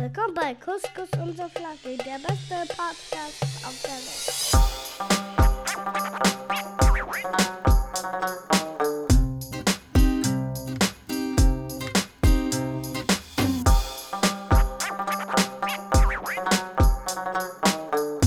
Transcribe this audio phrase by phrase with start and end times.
[0.00, 4.30] Willkommen bei Couscous und Flagge, der beste Podcast auf der Welt.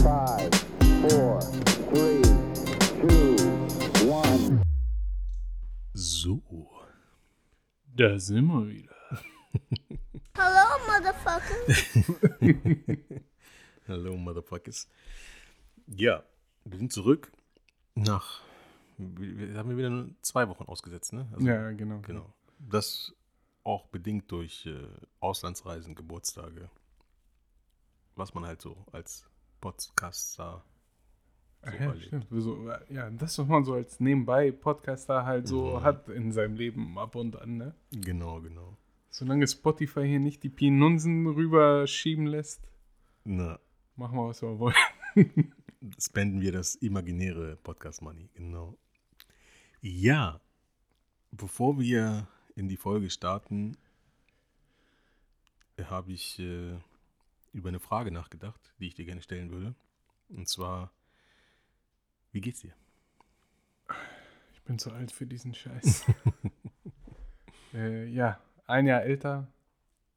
[0.04, 0.54] Five,
[1.10, 1.40] four,
[1.90, 2.22] three,
[3.00, 3.36] two,
[4.12, 4.62] one.
[5.94, 6.42] So,
[7.96, 9.01] da sind wir wieder.
[11.32, 11.40] Hallo,
[11.96, 13.22] Motherfucker.
[13.88, 14.88] Hallo, Motherfuckers.
[15.88, 16.24] Ja,
[16.66, 17.32] wir sind zurück
[17.96, 18.42] nach.
[18.98, 21.28] Wir haben wir wieder nur zwei Wochen ausgesetzt, ne?
[21.34, 22.00] Also, Ja, genau.
[22.02, 22.34] Genau.
[22.60, 23.14] Das
[23.64, 24.88] auch bedingt durch äh,
[25.20, 26.70] Auslandsreisen, Geburtstage.
[28.16, 29.26] Was man halt so als
[29.62, 30.64] Podcaster
[31.64, 32.06] so ja, erlebt.
[32.08, 32.28] stimmt.
[32.32, 35.84] So, ja, das, was man so als nebenbei Podcaster halt so Mhm.
[35.84, 37.76] hat in seinem Leben ab und an, ne?
[37.92, 38.78] Genau, genau.
[39.12, 42.62] Solange Spotify hier nicht die Pinunsen rüberschieben lässt,
[43.26, 43.60] Na,
[43.98, 44.74] machen wir, was wir wollen.
[46.00, 48.78] spenden wir das imaginäre Podcast Money, genau.
[49.82, 50.40] Ja,
[51.32, 53.78] bevor wir in die Folge starten,
[55.84, 56.78] habe ich äh,
[57.52, 59.76] über eine Frage nachgedacht, die ich dir gerne stellen würde.
[60.30, 60.92] Und zwar,
[62.32, 62.74] wie geht's dir?
[64.54, 66.06] Ich bin zu alt für diesen Scheiß.
[67.74, 68.40] äh, ja,
[68.72, 69.48] ein Jahr älter.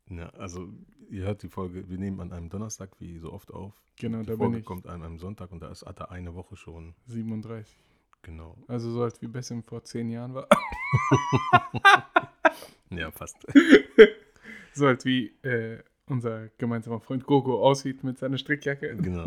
[0.08, 0.69] Ja, also
[1.10, 3.72] ihr hört die Folge, wir nehmen an einem Donnerstag wie so oft auf.
[3.97, 4.66] Genau, die da Folge bin ich.
[4.66, 6.94] kommt an einem Sonntag und da ist Atta eine Woche schon.
[7.06, 7.77] 37.
[8.22, 8.56] Genau.
[8.69, 10.48] Also so alt wie Bessim vor zehn Jahren war.
[12.91, 13.36] Ja, fast.
[14.75, 18.97] so alt wie äh, unser gemeinsamer Freund Gogo aussieht mit seiner Strickjacke.
[18.97, 19.27] genau.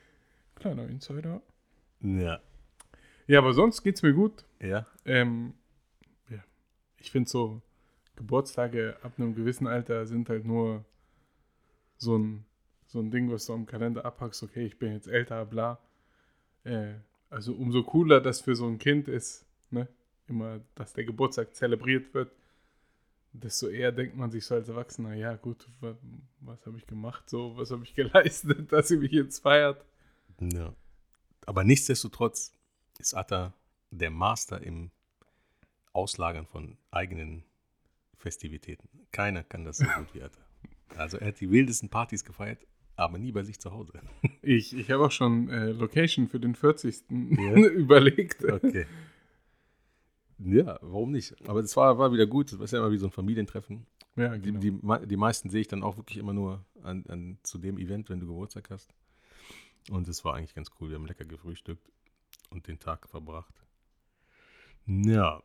[0.54, 1.42] Kleiner Insider.
[2.00, 2.40] Ja.
[3.26, 4.44] Ja, aber sonst geht's mir gut.
[4.60, 4.86] Ja.
[5.04, 5.54] Ähm,
[6.28, 6.42] ja.
[6.98, 7.62] Ich finde so,
[8.20, 10.84] Geburtstage ab einem gewissen Alter sind halt nur
[11.96, 12.44] so ein,
[12.86, 15.78] so ein Ding, was du am Kalender abhackst, okay, ich bin jetzt älter, bla.
[16.64, 16.96] Äh,
[17.30, 19.88] also umso cooler das für so ein Kind ist, ne?
[20.28, 22.30] Immer, dass der Geburtstag zelebriert wird,
[23.32, 25.96] desto eher denkt man sich so als Erwachsener, ja gut, was,
[26.40, 29.82] was habe ich gemacht, so, was habe ich geleistet, dass sie mich jetzt feiert.
[30.40, 30.74] Ja.
[31.46, 32.52] Aber nichtsdestotrotz
[32.98, 33.54] ist Atta
[33.90, 34.90] der Master im
[35.94, 37.44] Auslagern von eigenen
[38.20, 38.88] Festivitäten.
[39.12, 40.40] Keiner kann das so gut wie Atta.
[40.96, 42.66] Also er hat die wildesten Partys gefeiert,
[42.96, 43.92] aber nie bei sich zu Hause.
[44.42, 47.04] Ich, ich habe auch schon äh, Location für den 40.
[47.10, 47.54] Ja?
[47.56, 48.42] überlegt.
[48.44, 48.86] Okay.
[50.38, 51.34] Ja, warum nicht?
[51.48, 52.52] Aber das war, war wieder gut.
[52.52, 53.86] Das ist ja immer wie so ein Familientreffen.
[54.16, 54.60] Ja, Die, genau.
[54.60, 57.76] die, me- die meisten sehe ich dann auch wirklich immer nur an, an, zu dem
[57.78, 58.94] Event, wenn du Geburtstag hast.
[59.90, 60.88] Und es war eigentlich ganz cool.
[60.88, 61.90] Wir haben lecker gefrühstückt
[62.50, 63.54] und den Tag verbracht.
[64.86, 65.42] Ja,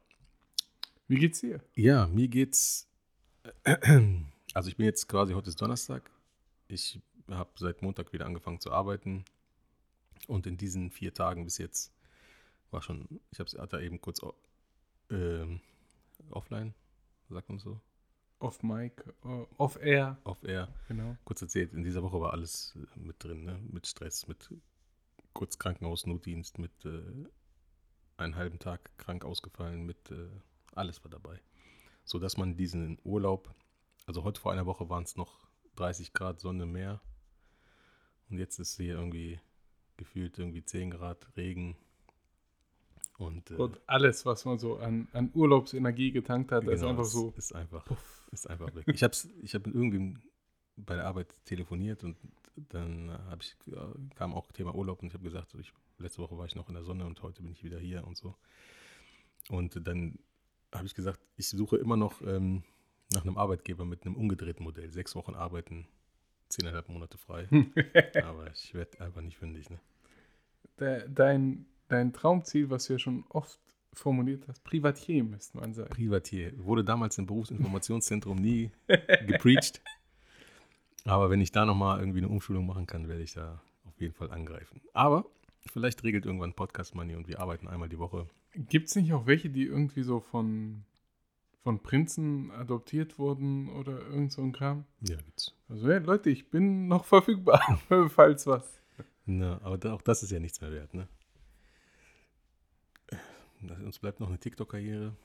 [1.08, 1.62] Wie geht's dir?
[1.76, 2.88] ja, mir geht's.
[4.54, 6.10] Also ich bin jetzt quasi, heute ist Donnerstag.
[6.70, 9.26] Ich habe seit Montag wieder angefangen zu arbeiten.
[10.28, 11.94] Und in diesen vier Tagen bis jetzt
[12.72, 14.22] war schon, ich habe es da eben kurz
[15.10, 15.60] ähm,
[16.30, 16.74] offline,
[17.30, 17.82] sagt man so,
[18.40, 20.74] Off Mic, äh, off Air, off air.
[20.88, 21.18] genau.
[21.26, 23.60] kurz erzählt, in dieser Woche war alles äh, mit drin, ne?
[23.72, 24.54] mit Stress, mit
[25.34, 27.02] kurz Krankenhausnotdienst, mit äh,
[28.16, 30.30] einen halben Tag krank ausgefallen, mit äh,
[30.76, 31.42] alles war dabei.
[32.04, 33.54] So dass man diesen Urlaub,
[34.06, 37.02] also heute vor einer Woche waren es noch 30 Grad Sonne mehr
[38.30, 39.40] und jetzt ist hier irgendwie
[39.98, 41.76] gefühlt irgendwie 10 Grad Regen
[43.18, 47.04] und, äh, Und alles, was man so an, an Urlaubsenergie getankt hat, ist genau, einfach
[47.04, 47.34] es so.
[47.38, 48.28] Ist einfach, Puff.
[48.32, 48.86] ist einfach weg.
[48.88, 50.22] Ich habe ich hab mit irgendwem
[50.76, 52.18] bei der Arbeit telefoniert und
[52.56, 53.56] dann habe ich,
[54.16, 56.68] kam auch Thema Urlaub und ich habe gesagt, so ich, letzte Woche war ich noch
[56.68, 58.36] in der Sonne und heute bin ich wieder hier und so.
[59.50, 60.18] Und dann
[60.76, 62.64] habe ich gesagt, ich suche immer noch ähm,
[63.14, 64.92] nach einem Arbeitgeber mit einem umgedrehten Modell.
[64.92, 65.88] Sechs Wochen arbeiten,
[66.50, 67.48] zehneinhalb Monate frei.
[68.24, 69.70] Aber ich werde einfach nicht fündig.
[69.70, 69.80] Ne?
[70.80, 73.60] De, dein, dein Traumziel, was du ja schon oft
[73.94, 75.90] formuliert hast, Privatier müsste man sagen.
[75.90, 76.54] Privatier.
[76.58, 78.72] Wurde damals im Berufsinformationszentrum nie
[79.28, 79.82] gepreacht.
[81.06, 84.14] Aber wenn ich da nochmal irgendwie eine Umschulung machen kann, werde ich da auf jeden
[84.14, 84.82] Fall angreifen.
[84.94, 85.26] Aber
[85.72, 88.28] vielleicht regelt irgendwann Podcast Money und wir arbeiten einmal die Woche.
[88.58, 90.84] Gibt es nicht auch welche, die irgendwie so von,
[91.64, 94.86] von Prinzen adoptiert wurden oder irgend so ein Kram?
[95.02, 95.54] Ja, gibt's.
[95.68, 97.80] Also, ja, Leute, ich bin noch verfügbar,
[98.10, 98.80] falls was.
[99.26, 101.08] Na, aber auch das ist ja nichts mehr wert, ne?
[103.84, 105.16] Uns bleibt noch eine TikTok-Karriere.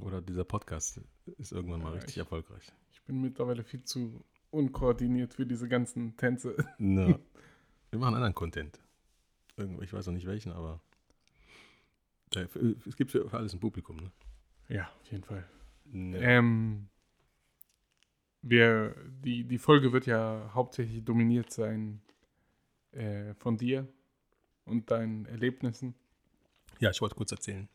[0.00, 1.00] Oder dieser Podcast
[1.38, 2.72] ist irgendwann mal Ja, richtig ich- erfolgreich.
[2.92, 6.56] Ich bin mittlerweile viel zu unkoordiniert für diese ganzen Tänze.
[6.78, 7.06] Na,
[7.90, 8.80] wir machen anderen Content.
[9.56, 10.80] Irgendwo, ich weiß noch nicht welchen, aber
[12.34, 14.10] es gibt für alles ein Publikum, ne?
[14.68, 15.44] Ja, auf jeden Fall.
[15.92, 16.18] Ja.
[16.20, 16.88] Ähm,
[18.42, 18.94] wir,
[19.24, 22.00] die, die Folge wird ja hauptsächlich dominiert sein
[22.92, 23.88] äh, von dir
[24.64, 25.94] und deinen Erlebnissen.
[26.78, 27.68] Ja, ich wollte kurz erzählen,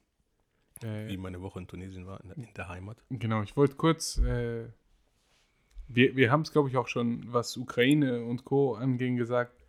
[0.81, 3.03] Äh, wie meine Woche in Tunesien war, in der, in der Heimat.
[3.09, 4.67] Genau, ich wollte kurz, äh,
[5.87, 8.75] wir, wir haben es, glaube ich, auch schon, was Ukraine und Co.
[8.75, 9.63] anging, gesagt.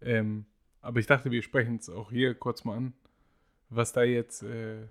[0.00, 0.46] Ähm,
[0.80, 2.94] aber ich dachte, wir sprechen es auch hier kurz mal an,
[3.68, 4.86] was da jetzt äh,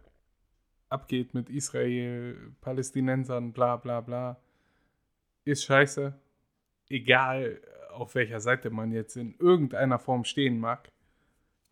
[0.89, 4.39] abgeht mit Israel, Palästinensern, bla bla bla.
[5.45, 6.13] Ist scheiße.
[6.89, 7.61] Egal,
[7.91, 10.89] auf welcher Seite man jetzt in irgendeiner Form stehen mag.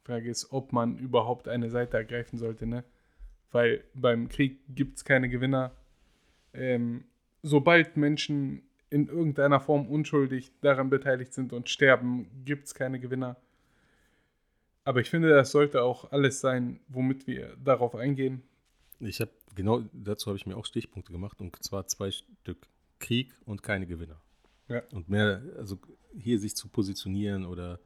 [0.04, 2.84] Frage ist, ob man überhaupt eine Seite ergreifen sollte, ne?
[3.52, 5.72] Weil beim Krieg gibt es keine Gewinner.
[6.54, 7.06] Ähm,
[7.44, 13.38] sobald Menschen in irgendeiner Form unschuldig daran beteiligt sind und sterben, gibt es keine Gewinner.
[14.84, 18.42] Aber ich finde, das sollte auch alles sein, womit wir darauf eingehen.
[19.00, 22.68] Ich habe genau dazu habe ich mir auch Stichpunkte gemacht und zwar zwei Stück
[23.00, 24.22] Krieg und keine Gewinner.
[24.68, 24.84] Ja.
[24.92, 25.80] Und mehr, also
[26.18, 27.80] hier sich zu positionieren oder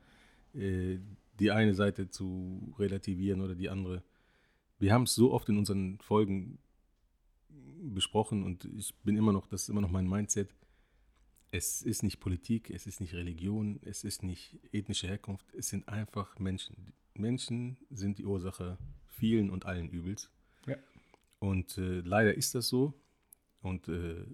[0.54, 1.00] äh,
[1.40, 4.04] die eine Seite zu relativieren oder die andere.
[4.78, 6.60] Wir haben es so oft in unseren Folgen
[7.82, 10.54] besprochen und ich bin immer noch, das ist immer noch mein Mindset.
[11.56, 15.88] Es ist nicht Politik, es ist nicht Religion, es ist nicht ethnische Herkunft, es sind
[15.88, 16.92] einfach Menschen.
[17.14, 20.30] Menschen sind die Ursache vielen und allen Übels.
[20.68, 20.76] Ja.
[21.40, 22.94] Und äh, leider ist das so.
[23.62, 24.26] Und äh,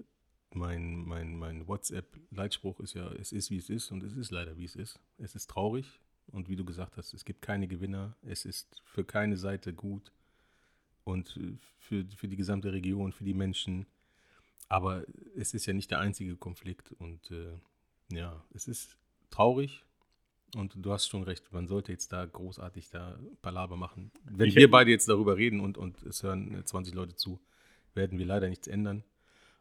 [0.55, 4.57] mein, mein, mein WhatsApp-Leitspruch ist ja, es ist wie es ist und es ist leider
[4.57, 4.99] wie es ist.
[5.19, 5.99] Es ist traurig
[6.31, 10.11] und wie du gesagt hast, es gibt keine Gewinner, es ist für keine Seite gut
[11.03, 13.85] und äh, für, für die gesamte Region, für die Menschen.
[14.71, 15.03] Aber
[15.35, 17.57] es ist ja nicht der einzige Konflikt und äh,
[18.15, 18.97] ja, es ist
[19.29, 19.83] traurig
[20.55, 24.11] und du hast schon recht, man sollte jetzt da großartig da Palaver machen.
[24.23, 27.39] Wenn Ich- wir beide jetzt darüber reden und, und es hören äh, 20 Leute zu,
[27.95, 29.03] werden wir leider nichts ändern.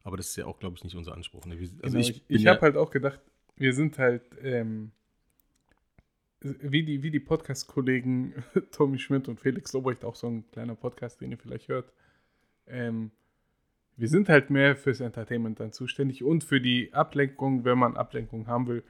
[0.05, 1.45] Aber das ist ja auch, glaube ich, nicht unser Anspruch.
[1.45, 1.59] Ne?
[1.59, 3.21] Wir, also Genau, ich, ich ich ja- habe halt auch gedacht,
[3.57, 4.93] wir sind halt ähm,
[6.41, 8.33] wie die, wie die Podcast-Kollegen
[8.71, 11.93] Tommy Schmidt und Felix Lobrecht, auch so ein kleiner Podcast, den ihr vielleicht hört.
[12.67, 13.11] Ähm,
[14.01, 18.47] wir sind halt mehr fürs Entertainment dann zuständig und für die Ablenkung, wenn man Ablenkung
[18.47, 18.83] haben will.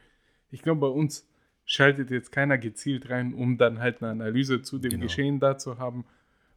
[0.50, 1.28] Ich glaube, bei uns
[1.64, 5.02] schaltet jetzt keiner gezielt rein, um dann halt eine Analyse zu dem Genau.
[5.02, 6.04] Geschehen da zu haben.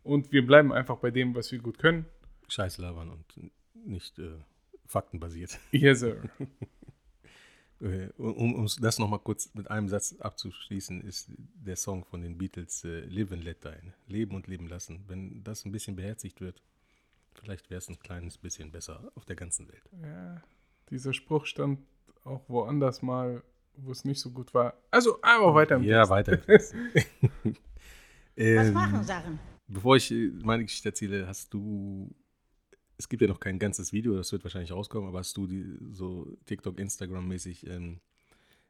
[0.04, 2.06] Und wir bleiben einfach bei dem, was wir gut können.
[2.48, 4.38] Scheiß labern und nicht äh,
[4.86, 5.60] faktenbasiert.
[5.72, 6.18] Yes, sir.
[7.82, 12.38] Äh, Um, um das nochmal kurz mit einem Satz abzuschließen, ist der Song von den
[12.38, 14.14] Beatles äh, Live and Let Die.
[14.14, 15.04] Leben und leben lassen.
[15.08, 16.62] Wenn das ein bisschen beherzigt wird,
[17.40, 19.84] vielleicht wäre es ein kleines bisschen besser auf der ganzen Welt.
[20.02, 20.42] Ja,
[20.90, 21.80] dieser Spruch stand
[22.24, 23.44] auch woanders mal,
[23.76, 24.76] wo es nicht so gut war.
[24.92, 26.12] Also, aber weiter im Ja, Text.
[26.12, 26.34] weiter.
[26.34, 26.74] im Text.
[28.36, 29.40] Was ähm, machen Sachen?
[29.68, 32.14] Bevor ich äh, meine Geschichte erzähle, hast du,
[32.98, 35.78] es gibt ja noch kein ganzes Video, das wird wahrscheinlich rauskommen, aber hast du die,
[35.92, 38.00] so TikTok, Instagram-mäßig ähm,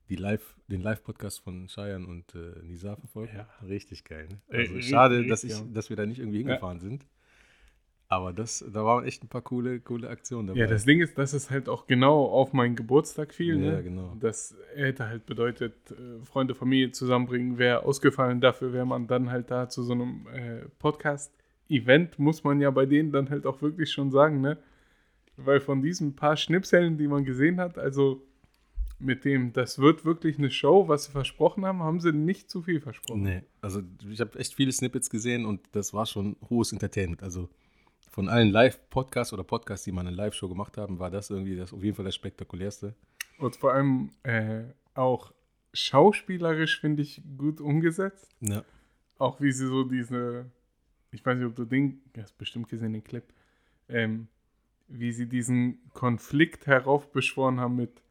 [0.09, 3.33] die Live, den Live-Podcast von Cheyenne und äh, Nisa verfolgt?
[3.33, 3.47] Ja.
[3.65, 4.27] Richtig geil.
[4.27, 4.41] Ne?
[4.49, 5.63] Also richtig, schade, dass, ich, ja.
[5.71, 7.05] dass wir da nicht irgendwie hingefahren sind.
[8.09, 10.59] Aber das, da waren echt ein paar coole, coole Aktionen dabei.
[10.59, 13.63] Ja, das Ding ist, dass es halt auch genau auf meinen Geburtstag fiel.
[13.63, 13.83] Ja, ne?
[13.83, 14.15] genau.
[14.19, 18.39] Das hätte halt bedeutet, äh, Freunde, Familie zusammenbringen, wäre ausgefallen.
[18.39, 22.85] Dafür wäre man dann halt da zu so einem äh, Podcast-Event, muss man ja bei
[22.85, 24.57] denen dann halt auch wirklich schon sagen, ne?
[25.35, 28.21] Weil von diesen paar Schnipseln, die man gesehen hat, also
[28.99, 32.61] mit dem, das wird wirklich eine Show, was sie versprochen haben, haben sie nicht zu
[32.61, 33.23] viel versprochen.
[33.23, 37.23] Nee, also ich habe echt viele Snippets gesehen und das war schon hohes Entertainment.
[37.23, 37.49] Also
[38.13, 41.73] von allen Live-Podcasts oder Podcasts, die mal eine Live-Show gemacht haben, war das irgendwie das
[41.73, 42.93] auf jeden Fall das spektakulärste.
[43.39, 45.33] Und vor allem äh, auch
[45.73, 48.29] schauspielerisch finde ich gut umgesetzt.
[48.39, 48.63] Ja.
[49.17, 50.45] Auch wie sie so diese,
[51.11, 53.23] ich weiß nicht, ob du den, du hast bestimmt gesehen, den Clip,
[53.89, 54.27] ähm,
[54.87, 58.03] wie sie diesen Konflikt heraufbeschworen haben mit,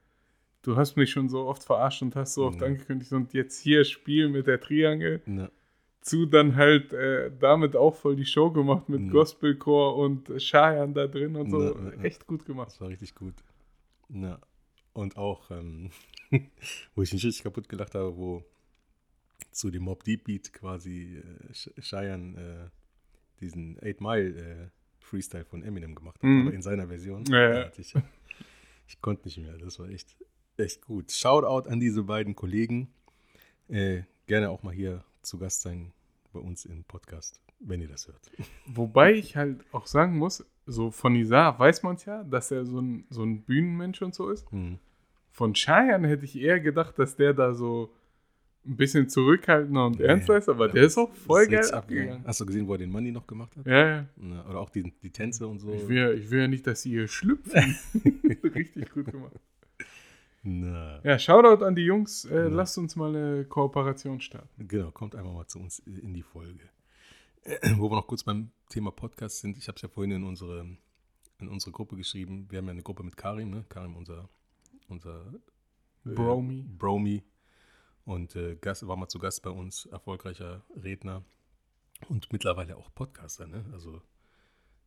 [0.63, 2.65] du hast mich schon so oft verarscht und hast so oft Mhm.
[2.65, 5.49] angekündigt und jetzt hier Spiel mit der Triangel, Ja.
[6.03, 9.11] Zu dann halt äh, damit auch voll die Show gemacht mit Mhm.
[9.11, 11.63] Gospelchor und Shayan da drin und so.
[11.63, 12.03] Ja, ja, ja.
[12.03, 12.69] Echt gut gemacht.
[12.69, 13.35] Das war richtig gut.
[14.09, 14.39] Ja.
[14.93, 15.91] Und auch, ähm,
[16.95, 18.45] wo ich mich richtig kaputt gelacht habe, wo
[19.53, 24.69] zu dem Mob Deep Beat quasi äh, Cheyenne äh, diesen 8 Mile äh,
[24.99, 26.47] Freestyle von Eminem gemacht hat, Mhm.
[26.47, 27.25] aber in seiner Version.
[27.27, 27.73] Ja, ja.
[27.77, 27.95] Ich,
[28.89, 30.17] ich konnte nicht mehr, das war echt,
[30.57, 31.11] echt gut.
[31.13, 32.93] Shoutout an diese beiden Kollegen.
[33.69, 35.93] Äh, gerne auch mal hier zu Gast sein
[36.33, 38.31] bei uns im Podcast, wenn ihr das hört.
[38.67, 42.65] Wobei ich halt auch sagen muss, so von Nizar weiß man es ja, dass er
[42.65, 44.51] so ein, so ein Bühnenmensch und so ist.
[44.53, 44.79] Hm.
[45.31, 47.93] Von Cheyenne hätte ich eher gedacht, dass der da so
[48.65, 52.25] ein bisschen zurückhaltender und ernster ist, aber der ist auch voll geil abgegangen.
[52.25, 53.67] Hast du gesehen, wo er den Money noch gemacht hat?
[53.67, 54.07] Ja, ja.
[54.49, 55.73] Oder auch die, die Tänze und so.
[55.73, 57.77] Ich will, ja- ich will ja nicht, dass sie hier schlüpfen.
[58.55, 59.33] Richtig gut gemacht.
[60.43, 62.25] Na, Ja, Shoutout an die Jungs.
[62.25, 62.49] Äh.
[62.49, 64.69] Lasst uns mal eine Kooperation starten.
[64.69, 66.69] genau, kommt einfach mal zu uns in die Folge.
[67.77, 70.67] Wo wir noch kurz beim Thema Podcast sind, ich habe es ja vorhin in unsere,
[71.39, 72.47] in unsere Gruppe geschrieben.
[72.51, 73.65] Wir haben ja eine Gruppe mit Karim, ne?
[73.69, 74.29] Karim, unser,
[74.89, 75.33] unser
[76.05, 76.65] äh, Bromi.
[76.77, 77.23] Bromi.
[78.05, 81.25] Und äh, Gast, war mal zu Gast bei uns, erfolgreicher Redner
[82.09, 83.47] und mittlerweile auch Podcaster.
[83.47, 83.65] Ne?
[83.73, 84.03] Also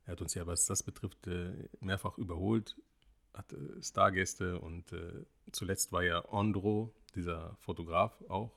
[0.06, 2.76] er hat uns ja, was das betrifft, äh, mehrfach überholt,
[3.36, 8.52] hat äh, Stargäste und äh, zuletzt war ja Andro, dieser Fotograf auch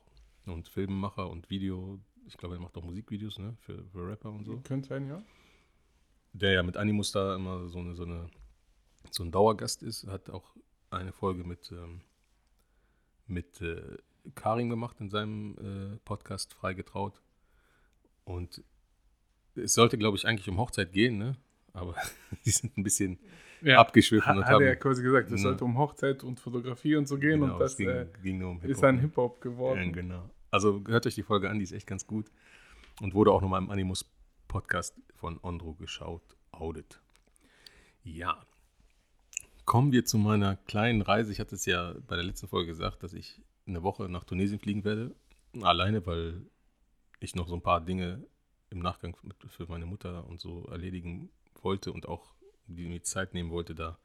[0.47, 3.57] und Filmemacher und Video, ich glaube, er macht auch Musikvideos ne?
[3.61, 5.23] für, für Rapper und so Könnte sein, ja.
[6.33, 8.31] der ja mit Animus da immer so eine, so eine
[9.11, 10.55] so ein Dauergast ist, hat auch
[10.91, 12.03] eine Folge mit ähm,
[13.27, 13.97] mit äh,
[14.35, 17.23] Karim gemacht in seinem äh, Podcast Freigetraut
[18.25, 18.63] und
[19.55, 21.37] es sollte glaube ich eigentlich um Hochzeit gehen, ne?
[21.79, 21.95] Aber
[22.45, 23.19] die sind ein bisschen
[23.63, 23.79] ja.
[23.79, 25.49] abgeschwiffen Ha- und Hat haben er ja quasi gesagt, es Ja.
[25.49, 28.51] sollte um Hochzeit und Fotografie und so gehen genau, und das ging, äh, ging nur
[28.51, 29.03] um ist dann ne?
[29.03, 29.87] Hip-Hop geworden.
[29.87, 30.31] Ja, genau.
[30.51, 32.31] Also hört euch die Folge an, die ist echt ganz gut.
[33.01, 36.23] Und wurde auch nochmal im Animus-Podcast von Ondro geschaut.
[36.51, 37.01] Audit.
[38.03, 38.45] Ja.
[39.65, 41.31] Kommen wir zu meiner kleinen Reise.
[41.31, 44.59] Ich hatte es ja bei der letzten Folge gesagt, dass ich eine Woche nach Tunesien
[44.59, 45.15] fliegen werde.
[45.61, 46.43] Alleine, weil
[47.21, 48.25] ich noch so ein paar Dinge
[48.71, 49.17] im Nachgang
[49.49, 51.31] für meine Mutter und so erledigen
[51.65, 52.35] wollte und auch
[52.67, 53.99] die Zeit nehmen wollte, da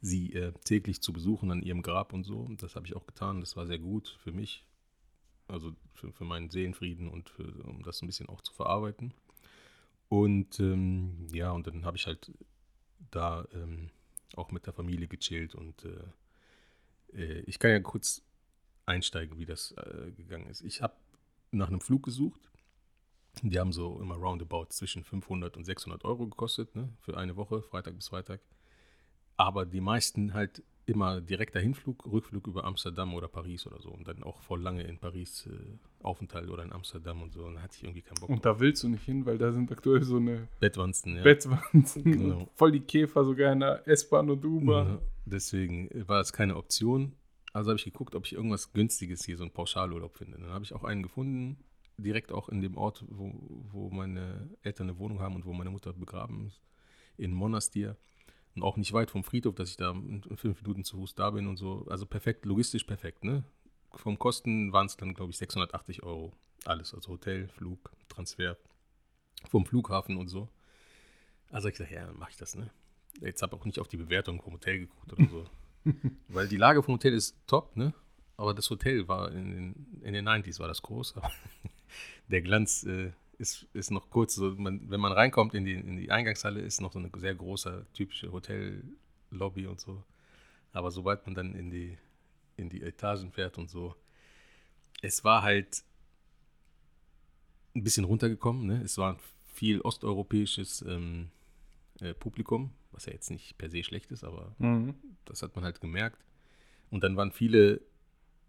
[0.00, 2.48] sie äh, täglich zu besuchen an ihrem Grab und so.
[2.58, 3.40] Das habe ich auch getan.
[3.40, 4.64] Das war sehr gut für mich,
[5.48, 9.14] also für, für meinen Seelenfrieden und für, um das ein bisschen auch zu verarbeiten.
[10.08, 12.30] Und ähm, ja, und dann habe ich halt
[13.10, 13.90] da ähm,
[14.36, 18.22] auch mit der Familie gechillt und äh, äh, ich kann ja kurz
[18.86, 20.62] einsteigen, wie das äh, gegangen ist.
[20.62, 20.94] Ich habe
[21.50, 22.50] nach einem Flug gesucht.
[23.42, 27.62] Die haben so immer roundabout zwischen 500 und 600 Euro gekostet, ne, für eine Woche,
[27.62, 28.40] Freitag bis Freitag.
[29.36, 33.88] Aber die meisten halt immer direkter Hinflug, Rückflug über Amsterdam oder Paris oder so.
[33.90, 37.44] Und dann auch voll lange in Paris äh, Aufenthalt oder in Amsterdam und so.
[37.44, 38.28] Und da hatte ich irgendwie keinen Bock.
[38.28, 41.22] Und da willst du nicht hin, weil da sind aktuell so eine Bettwanzen, ja.
[41.22, 42.48] Bettwanzen Genau.
[42.54, 44.86] voll die Käfer sogar in der S-Bahn und U-Bahn.
[44.88, 47.14] Ja, deswegen war es keine Option.
[47.54, 50.38] Also habe ich geguckt, ob ich irgendwas Günstiges hier, so einen Pauschalurlaub finde.
[50.38, 51.56] Dann habe ich auch einen gefunden,
[51.96, 53.32] direkt auch in dem Ort, wo,
[53.72, 56.60] wo meine Eltern eine Wohnung haben und wo meine Mutter begraben ist,
[57.16, 57.96] in Monastir.
[58.54, 61.30] Und auch nicht weit vom Friedhof, dass ich da in fünf Minuten zu Fuß da
[61.30, 61.86] bin und so.
[61.88, 63.44] Also perfekt, logistisch perfekt, ne?
[63.94, 66.32] Vom Kosten waren es dann, glaube ich, 680 Euro.
[66.64, 68.56] Alles, also Hotel, Flug, Transfer
[69.48, 70.48] vom Flughafen und so.
[71.50, 72.70] Also ich gesagt, ja, dann mache ich das, ne?
[73.20, 75.46] Jetzt habe auch nicht auf die Bewertung vom Hotel geguckt oder so.
[76.28, 77.94] Weil die Lage vom Hotel ist top, ne?
[78.36, 81.14] Aber das Hotel war in den, in den 90s war das groß.
[82.28, 84.34] Der Glanz äh, ist, ist noch kurz.
[84.34, 87.34] So, man, wenn man reinkommt in die, in die Eingangshalle, ist noch so eine sehr
[87.34, 90.02] große, typische Hotellobby und so.
[90.72, 91.96] Aber sobald man dann in die,
[92.56, 93.94] in die Etagen fährt und so,
[95.02, 95.84] es war halt
[97.74, 98.66] ein bisschen runtergekommen.
[98.66, 98.82] Ne?
[98.84, 99.18] Es war
[99.52, 101.30] viel osteuropäisches ähm,
[102.00, 104.94] äh, Publikum, was ja jetzt nicht per se schlecht ist, aber Mhm.
[105.24, 106.18] das hat man halt gemerkt.
[106.90, 107.80] Und dann waren viele,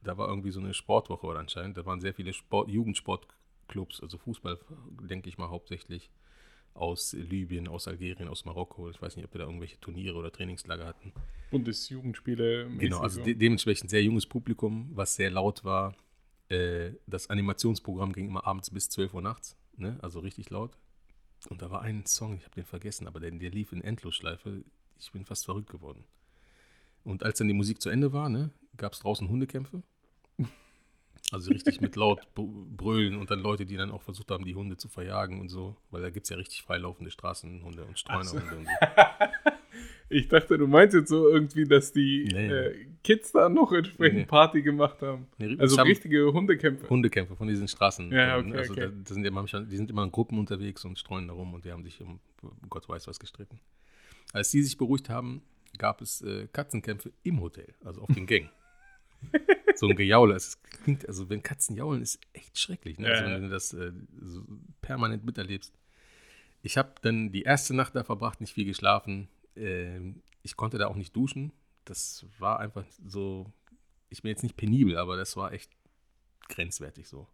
[0.05, 4.17] da war irgendwie so eine Sportwoche oder anscheinend, da waren sehr viele Sport, Jugendsportclubs, also
[4.17, 4.59] Fußball,
[5.01, 6.09] denke ich mal hauptsächlich
[6.75, 8.89] aus Libyen, aus Algerien, aus Marokko.
[8.89, 11.13] Ich weiß nicht, ob wir da irgendwelche Turniere oder Trainingslager hatten.
[11.49, 12.69] Bundesjugendspiele.
[12.77, 15.95] Genau, also de dementsprechend sehr junges Publikum, was sehr laut war.
[16.49, 19.97] Äh, das Animationsprogramm ging immer abends bis 12 Uhr nachts, ne?
[20.01, 20.77] also richtig laut.
[21.49, 24.63] Und da war ein Song, ich habe den vergessen, aber der, der lief in Endlosschleife.
[24.99, 26.03] Ich bin fast verrückt geworden.
[27.03, 29.83] Und als dann die Musik zu Ende war, ne, gab es draußen Hundekämpfe.
[31.31, 32.43] Also richtig mit laut br-
[32.77, 35.75] brüllen und dann Leute, die dann auch versucht haben, die Hunde zu verjagen und so.
[35.89, 38.71] Weil da gibt es ja richtig freilaufende Straßenhunde und Streunerhunde und so.
[40.07, 42.47] Ich dachte, du meinst jetzt so irgendwie, dass die Nee.
[42.47, 44.25] äh, Kids da noch entsprechend Nee.
[44.25, 45.27] Party gemacht haben.
[45.39, 46.87] Nee, Also hab- richtige Hundekämpfe.
[46.87, 48.11] Hundekämpfe von diesen Straßen.
[48.11, 48.81] Ja, okay, also okay.
[48.81, 51.55] Da, das sind ja manchmal, die sind immer in Gruppen unterwegs und streuen da rum
[51.55, 52.19] und die haben sich um
[52.69, 53.59] Gott weiß was gestritten.
[54.31, 55.41] Als die sich beruhigt haben,
[55.79, 58.49] gab es äh, Katzenkämpfe im Hotel, also auf den Gängen.
[59.75, 60.35] so ein Gejaule.
[60.35, 62.99] Es klingt, also wenn Katzen jaulen, ist echt schrecklich.
[62.99, 63.07] Ne?
[63.07, 63.91] Ja, Also wenn du das äh,
[64.21, 64.43] so
[64.81, 65.73] permanent miterlebst.
[66.61, 69.27] Ich habe dann die erste Nacht da verbracht, nicht viel geschlafen.
[69.55, 71.51] Ähm, ich konnte da auch nicht duschen.
[71.85, 73.51] Das war einfach so,
[74.09, 75.71] ich bin jetzt nicht penibel, aber das war echt
[76.47, 77.27] grenzwertig so.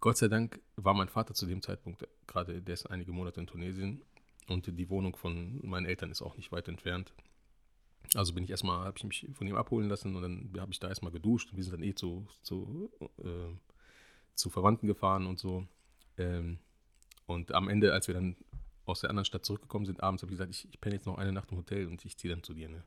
[0.00, 3.46] Gott sei Dank war mein Vater zu dem Zeitpunkt gerade, der ist einige Monate in
[3.46, 4.02] Tunesien
[4.48, 7.12] und die Wohnung von meinen Eltern ist auch nicht weit entfernt.
[8.14, 10.80] Also bin ich erstmal, habe ich mich von ihm abholen lassen und dann habe ich
[10.80, 13.54] da erstmal geduscht und wir sind dann eh zu, zu, äh,
[14.34, 15.66] zu Verwandten gefahren und so.
[16.18, 16.58] Ähm,
[17.26, 18.36] und am Ende, als wir dann
[18.84, 21.18] aus der anderen Stadt zurückgekommen sind, abends habe ich gesagt, ich, ich penne jetzt noch
[21.18, 22.68] eine Nacht im Hotel und ich ziehe dann zu dir.
[22.68, 22.82] Ne?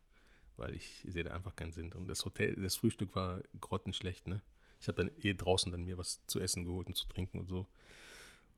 [0.58, 2.08] weil ich sehe da einfach keinen Sinn drin.
[2.08, 4.42] Das Hotel, das Frühstück war grottenschlecht, ne?
[4.80, 7.48] Ich habe dann eh draußen dann mir was zu essen geholt und zu trinken und
[7.48, 7.68] so.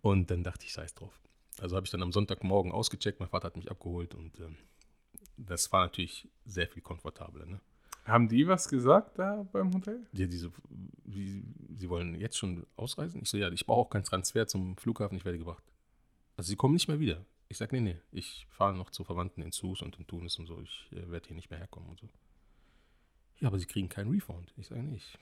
[0.01, 1.19] Und dann dachte ich, scheiß drauf.
[1.60, 4.57] Also habe ich dann am Sonntagmorgen ausgecheckt, mein Vater hat mich abgeholt und ähm,
[5.37, 7.59] das war natürlich sehr viel komfortabler, ne?
[8.05, 10.05] Haben die was gesagt da beim Hotel?
[10.11, 10.51] Die, diese,
[11.05, 11.43] wie,
[11.75, 13.21] sie wollen jetzt schon ausreisen?
[13.23, 15.63] Ich so, ja, ich brauche auch keinen Transfer zum Flughafen, ich werde gebracht.
[16.37, 17.25] Also sie kommen nicht mehr wieder.
[17.47, 20.45] Ich sage, nee, nee, ich fahre noch zu Verwandten in Sus und in Tunis und
[20.45, 22.07] so, ich äh, werde hier nicht mehr herkommen und so.
[23.39, 24.53] Ja, aber sie kriegen keinen Refund.
[24.55, 25.17] Ich sage, nee, ich,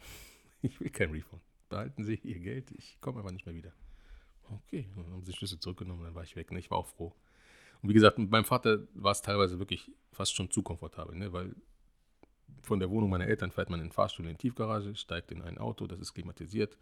[0.62, 1.42] ich will keinen Refund.
[1.70, 3.72] Behalten Sie Ihr Geld, ich komme aber nicht mehr wieder.
[4.50, 6.52] Okay, dann haben sie die Schlüssel zurückgenommen, dann war ich weg.
[6.52, 6.60] Ne?
[6.60, 7.16] Ich war auch froh.
[7.84, 11.32] Und wie gesagt, mit meinem Vater war es teilweise wirklich fast schon zu komfortabel, ne?
[11.34, 11.54] weil
[12.62, 15.42] von der Wohnung meiner Eltern fährt man in den Fahrstuhl in die Tiefgarage, steigt in
[15.42, 16.78] ein Auto, das ist klimatisiert,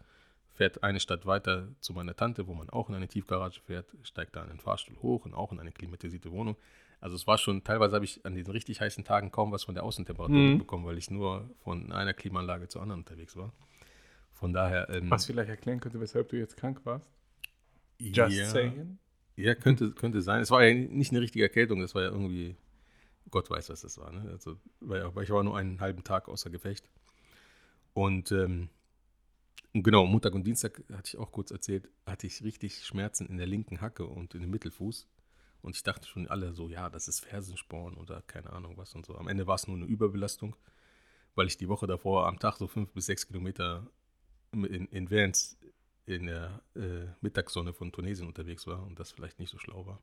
[0.52, 4.36] fährt eine Stadt weiter zu meiner Tante, wo man auch in eine Tiefgarage fährt, steigt
[4.36, 6.56] da in den Fahrstuhl hoch und auch in eine klimatisierte Wohnung.
[7.00, 9.74] Also es war schon, teilweise habe ich an diesen richtig heißen Tagen kaum was von
[9.74, 10.58] der Außentemperatur Mhm.
[10.58, 13.52] bekommen, weil ich nur von einer Klimaanlage zur anderen unterwegs war.
[14.30, 14.88] Von daher.
[14.88, 17.10] Ähm, Was vielleicht erklären könnte, weshalb du jetzt krank warst?
[17.98, 18.98] Just ja, saying.
[19.36, 20.42] Ja, könnte, könnte sein.
[20.42, 22.56] Es war ja nicht eine richtige Erkältung, das war ja irgendwie,
[23.30, 24.12] Gott weiß, was das war.
[24.12, 24.28] Ne?
[24.30, 26.88] Also, weil, ich war nur einen halben Tag außer Gefecht.
[27.94, 28.68] Und ähm,
[29.72, 33.46] genau, Montag und Dienstag, hatte ich auch kurz erzählt, hatte ich richtig Schmerzen in der
[33.46, 35.08] linken Hacke und in dem Mittelfuß.
[35.62, 39.06] Und ich dachte schon alle so, ja, das ist Fersensporn oder keine Ahnung was und
[39.06, 39.16] so.
[39.16, 40.56] Am Ende war es nur eine Überbelastung,
[41.34, 43.86] weil ich die Woche davor am Tag so fünf bis sechs Kilometer
[44.52, 45.56] in, in Vans
[46.06, 50.00] in der äh, Mittagssonne von Tunesien unterwegs war und das vielleicht nicht so schlau war.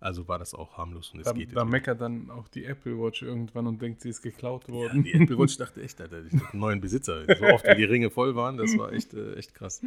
[0.00, 2.98] Also war das auch harmlos und es Da, geht da meckert dann auch die Apple
[2.98, 5.02] Watch irgendwann und denkt, sie ist geklaut Ja, worden.
[5.02, 7.24] die Apple Watch dachte echt, Alter, ich einen neuen Besitzer.
[7.36, 9.82] So oft wie die Ringe voll waren, das war echt, äh, echt krass.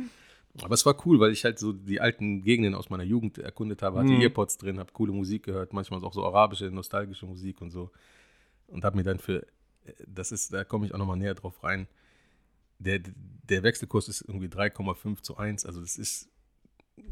[0.62, 3.82] Aber es war cool, weil ich halt so die alten Gegenden aus meiner Jugend erkundet
[3.84, 4.22] habe, hatte Mhm.
[4.22, 7.90] Earpods drin, habe coole Musik gehört, manchmal auch so arabische, nostalgische Musik und so.
[8.68, 9.44] Und habe mir dann für,
[9.86, 11.88] äh, das ist, da komme ich auch nochmal näher drauf rein,
[12.84, 15.66] der, der Wechselkurs ist irgendwie 3,5 zu 1.
[15.66, 16.30] Also das ist,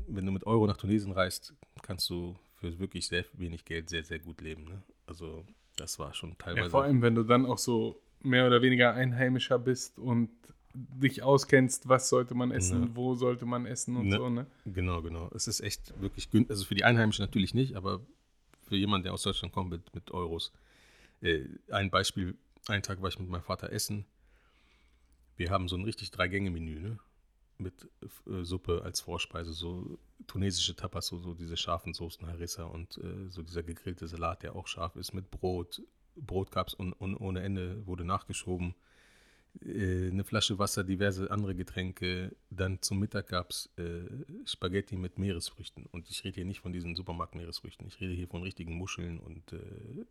[0.07, 4.03] wenn du mit Euro nach Tunesien reist, kannst du für wirklich sehr wenig Geld sehr,
[4.03, 4.65] sehr gut leben.
[4.65, 4.81] Ne?
[5.05, 6.65] Also das war schon teilweise.
[6.65, 10.29] Ja, vor allem, wenn du dann auch so mehr oder weniger Einheimischer bist und
[10.73, 12.89] dich auskennst, was sollte man essen, Ja.
[12.95, 14.17] wo sollte man essen und Ne.
[14.17, 14.45] so, ne?
[14.65, 15.29] Genau, genau.
[15.33, 16.51] Es ist echt wirklich günstig.
[16.51, 18.01] Also für die Einheimischen natürlich nicht, aber
[18.67, 20.51] für jemanden, der aus Deutschland kommt mit, mit Euros.
[21.21, 24.05] Äh, ein Beispiel, einen Tag war ich mit meinem Vater essen.
[25.39, 26.99] Wir haben so ein richtig Drei-Gänge-Menü, ne?
[27.57, 27.89] Mit
[28.27, 29.97] äh, Suppe als Vorspeise, so
[30.27, 34.55] tunesische Tapas, so, so diese scharfen Soßen, Harissa und äh, so dieser gegrillte Salat, der
[34.55, 35.81] auch scharf ist, mit Brot.
[36.15, 38.75] Brot gab es und, und ohne Ende, wurde nachgeschoben
[39.61, 42.35] äh, eine Flasche Wasser, diverse andere Getränke.
[42.49, 44.03] Dann zum Mittag gab es äh,
[44.45, 45.85] Spaghetti mit Meeresfrüchten.
[45.91, 47.87] Und ich rede hier nicht von diesen Supermarkt-Meeresfrüchten.
[47.87, 50.05] Ich rede hier von richtigen Muscheln und äh,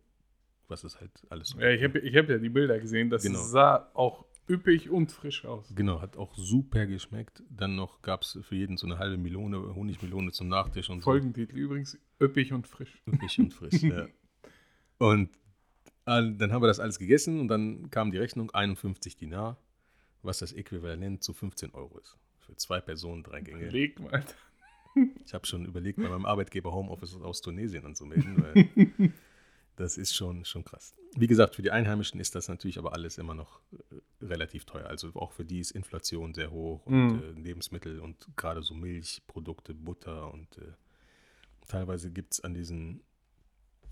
[0.67, 1.59] was ist halt alles so.
[1.59, 3.41] Ja, ich habe ich hab ja die Bilder gesehen, das Genau.
[3.41, 5.71] sah auch üppig und frisch aus.
[5.75, 7.43] Genau, hat auch super geschmeckt.
[7.49, 11.05] Dann noch gab es für jeden so eine halbe Melone, Honigmelone zum Nachtisch und so.
[11.05, 13.01] Folgentitel übrigens, üppig und frisch.
[13.19, 14.07] Frisch und frisch, ja.
[15.01, 15.29] Und
[16.09, 19.57] dann haben wir das alles gegessen und dann kam die Rechnung 51 Dinar,
[20.23, 22.17] was das Äquivalent zu 15 Euro ist.
[22.39, 23.69] Für zwei Personen, drei Gänge.
[23.69, 24.23] Leg mal.
[25.23, 29.13] Ich habe schon überlegt, bei meinem Arbeitgeber Homeoffice aus Tunesien anzumelden, weil
[29.75, 30.95] das ist schon, schon krass.
[31.15, 34.85] Wie gesagt, für die Einheimischen ist das natürlich aber alles immer noch äh, relativ teuer.
[34.85, 37.19] Also auch für die ist Inflation sehr hoch und Mhm.
[37.21, 40.71] äh, Lebensmittel und gerade so Milchprodukte, Butter und äh,
[41.67, 43.01] teilweise gibt es an diesen,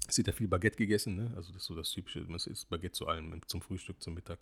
[0.08, 1.32] es wird ja viel Baguette gegessen, ne?
[1.36, 4.40] also das ist so das Typische, es ist Baguette zu allem, zum Frühstück, zum Mittag,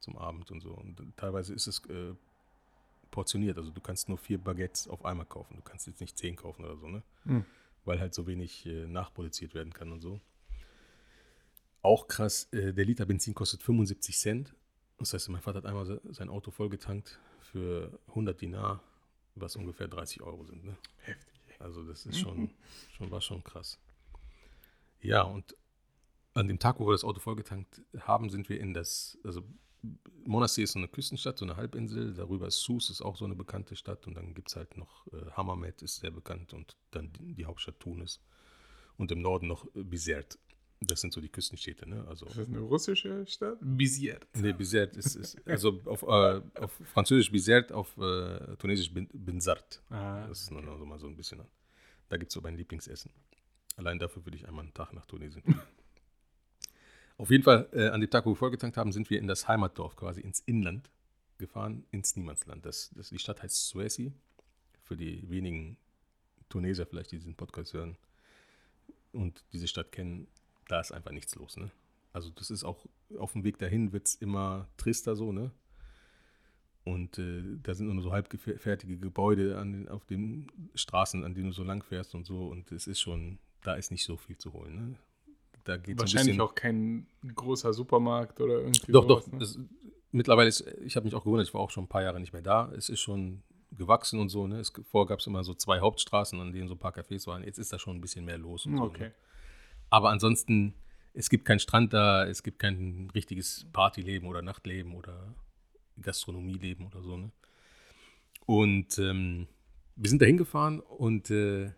[0.00, 0.72] zum Abend und so.
[0.72, 2.14] Und teilweise ist es äh,
[3.10, 6.36] portioniert, also du kannst nur vier Baguettes auf einmal kaufen, du kannst jetzt nicht zehn
[6.36, 7.02] kaufen oder so, ne?
[7.24, 7.44] Hm.
[7.84, 10.20] weil halt so wenig äh, nachproduziert werden kann und so.
[11.88, 14.54] Auch krass, äh, der Liter Benzin kostet 75 Cent.
[14.98, 18.82] Das heißt, mein Vater hat einmal se- sein Auto vollgetankt für 100 Dinar,
[19.36, 20.64] was ungefähr 30 Euro sind.
[20.64, 20.76] Ne?
[21.02, 21.34] Heftig.
[21.60, 22.50] Also das ist schon,
[22.92, 23.78] schon, war schon krass.
[25.00, 25.56] Ja, und
[26.34, 29.42] an dem Tag, wo wir das Auto vollgetankt haben, sind wir in das, also
[30.24, 33.34] Monastir ist so eine Küstenstadt, so eine Halbinsel, darüber ist Sus, ist auch so eine
[33.36, 37.12] bekannte Stadt und dann gibt es halt noch äh, Hammamet, ist sehr bekannt und dann
[37.12, 38.20] die, die Hauptstadt Tunis
[38.98, 40.38] und im Norden noch äh, Bizerte.
[40.80, 42.04] Das sind so die Küstenstädte, ne?
[42.06, 43.58] Also, Ist das eine russische Stadt?
[43.60, 44.20] Bizier.
[44.34, 49.82] nee, Bizerte ist, ist also auf, äh, auf Französisch Bizerte, auf äh, Tunesisch Binzart.
[49.90, 51.40] Ah, Das ist nur noch so mal so ein bisschen.
[52.08, 53.10] Da gibt es so mein Lieblingsessen.
[53.76, 55.60] Allein dafür würde ich einmal einen Tag nach Tunesien fliegen.
[57.16, 59.48] Auf jeden Fall, äh, an dem Tag, wo wir vollgetankt haben, sind wir in das
[59.48, 60.88] Heimatdorf, quasi ins Inland
[61.38, 62.64] gefahren, ins Niemandsland.
[62.64, 64.12] Das, das, die Stadt heißt Suesi.
[64.84, 65.76] Für die wenigen
[66.48, 67.96] Tunesier vielleicht, die diesen Podcast hören
[69.12, 70.28] und diese Stadt kennen,
[70.68, 71.56] da ist einfach nichts los.
[71.56, 71.70] Ne?
[72.12, 72.86] Also das ist auch,
[73.18, 75.50] auf dem Weg dahin wird es immer trister so, ne?
[76.84, 81.48] Und äh, da sind nur so halbfertige Gebäude an den, auf den Straßen, an denen
[81.48, 82.46] du so lang fährst und so.
[82.46, 84.74] Und es ist schon, da ist nicht so viel zu holen.
[84.74, 84.94] Ne?
[85.64, 88.90] Da geht Wahrscheinlich auch kein großer Supermarkt oder irgendwie.
[88.90, 89.32] Doch, sowas, doch.
[89.32, 89.42] Ne?
[89.42, 89.58] Es,
[90.12, 92.32] mittlerweile ist, ich habe mich auch gewundert, ich war auch schon ein paar Jahre nicht
[92.32, 92.72] mehr da.
[92.72, 94.46] Es ist schon gewachsen und so.
[94.46, 94.58] Ne?
[94.58, 97.44] Es, vorher gab es immer so zwei Hauptstraßen, an denen so ein paar Cafés waren.
[97.44, 98.64] Jetzt ist da schon ein bisschen mehr los.
[98.64, 99.08] Und so, Okay.
[99.08, 99.14] ne?
[99.90, 100.74] Aber ansonsten,
[101.14, 105.34] es gibt keinen Strand da, es gibt kein richtiges Partyleben oder Nachtleben oder
[106.00, 107.16] Gastronomieleben oder so.
[107.16, 107.30] Ne?
[108.46, 109.46] Und ähm,
[109.96, 111.72] wir sind da hingefahren und, äh,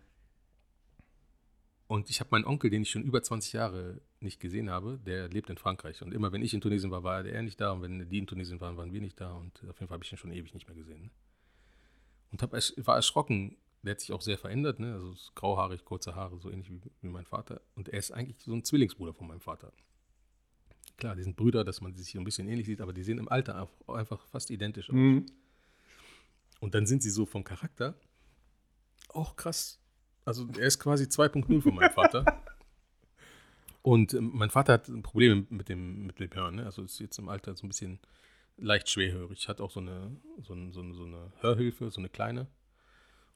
[1.87, 5.27] und ich habe meinen Onkel, den ich schon über 20 Jahre nicht gesehen habe, der
[5.27, 6.01] lebt in Frankreich.
[6.01, 7.71] Und immer wenn ich in Tunesien war, war er nicht da.
[7.71, 9.33] Und wenn die in Tunesien waren, waren wir nicht da.
[9.33, 11.01] Und auf jeden Fall habe ich ihn schon ewig nicht mehr gesehen.
[11.01, 11.09] Ne?
[12.31, 13.57] Und hab, war erschrocken.
[13.83, 14.79] Der hat sich auch sehr verändert.
[14.79, 14.93] Ne?
[14.93, 17.61] Also ist grauhaarig, kurze Haare, so ähnlich wie, wie mein Vater.
[17.75, 19.71] Und er ist eigentlich so ein Zwillingsbruder von meinem Vater.
[20.97, 23.17] Klar, die sind Brüder, dass man sich so ein bisschen ähnlich sieht, aber die sehen
[23.17, 24.95] im Alter einfach fast identisch aus.
[24.95, 25.25] Mhm.
[26.59, 27.95] Und dann sind sie so vom Charakter
[29.09, 29.79] auch krass.
[30.25, 32.25] Also er ist quasi 2.0 von meinem Vater.
[33.81, 36.55] Und ähm, mein Vater hat Probleme mit dem, mit dem Hören.
[36.55, 36.65] Ne?
[36.65, 37.99] Also ist jetzt im Alter so ein bisschen
[38.57, 39.47] leicht schwerhörig.
[39.47, 42.47] Hat auch so eine, so, ein, so, eine, so eine Hörhilfe, so eine kleine.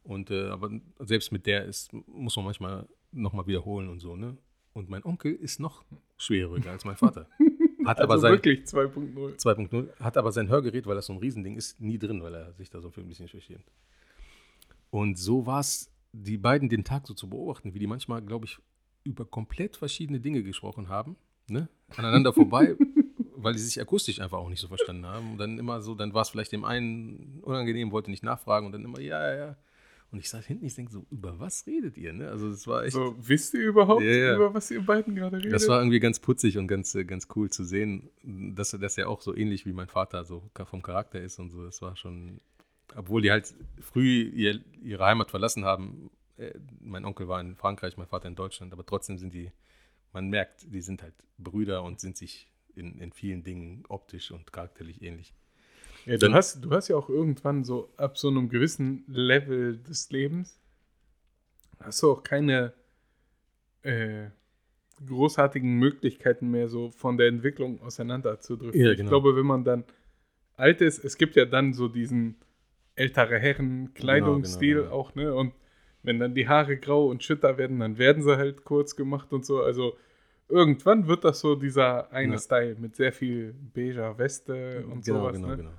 [0.06, 4.38] Und äh, aber selbst mit der ist, muss man manchmal nochmal wiederholen und so, ne?
[4.74, 5.84] Und mein Onkel ist noch
[6.18, 7.28] schwerhöriger als mein Vater.
[7.86, 9.36] Hat aber Also sein, wirklich 2.0.
[9.38, 12.54] 2.0, hat aber sein Hörgerät, weil das so ein Riesending ist, nie drin, weil er
[12.54, 13.72] sich da so für ein bisschen schämt.
[14.90, 18.46] Und so war es, die beiden den Tag so zu beobachten, wie die manchmal, glaube
[18.46, 18.58] ich,
[19.04, 21.16] über komplett verschiedene Dinge gesprochen haben,
[21.48, 21.70] ne?
[21.96, 22.76] aneinander vorbei,
[23.36, 25.34] weil die sich akustisch einfach auch nicht so verstanden haben.
[25.34, 28.72] Und dann immer so, dann war es vielleicht dem einen unangenehm, wollte nicht nachfragen und
[28.72, 29.58] dann immer, ja, ja, ja.
[30.16, 32.14] Und ich saß hinten, ich denke so, über was redet ihr?
[32.14, 32.30] Ne?
[32.30, 34.36] Also es war echt, So, wisst ihr überhaupt, Ja, ja.
[34.38, 35.52] über was ihr beiden gerade redet?
[35.52, 39.10] das war irgendwie ganz putzig und ganz, äh, ganz cool zu sehen, dass, dass er
[39.10, 41.66] auch so ähnlich wie mein Vater so vom Charakter ist und so.
[41.66, 42.40] Das war schon,
[42.96, 46.10] obwohl die halt früh ihr, ihre Heimat verlassen haben.
[46.38, 49.52] Äh, mein Onkel war in Frankreich, mein Vater in Deutschland, aber trotzdem sind die,
[50.14, 54.54] man merkt, die sind halt Brüder und sind sich in, in vielen Dingen optisch und
[54.54, 55.34] charakterlich ähnlich.
[56.06, 59.78] Ja, du, Dann- hast, du hast ja auch irgendwann so ab so einem gewissen Level
[59.78, 60.60] des Lebens,
[61.80, 62.74] hast du auch keine
[63.84, 64.28] äh,
[65.06, 68.80] großartigen Möglichkeiten mehr, so von der Entwicklung auseinanderzudrücken.
[68.80, 69.10] Ja, Ich genau.
[69.10, 69.84] glaube, wenn man dann
[70.58, 72.36] alt ist, es gibt ja dann so diesen
[72.96, 75.34] ältere Herren Kleidungsstil Genau, genau, auch, ne?
[75.34, 75.54] Und
[76.04, 79.46] wenn dann die Haare grau und schütter werden, dann werden sie halt kurz gemacht und
[79.46, 79.62] so.
[79.62, 79.98] Also
[80.48, 82.40] irgendwann wird das so dieser eine Ja.
[82.40, 85.36] Style mit sehr viel beiger Weste und genau, sowas.
[85.36, 85.58] genau, ne?
[85.58, 85.72] genau.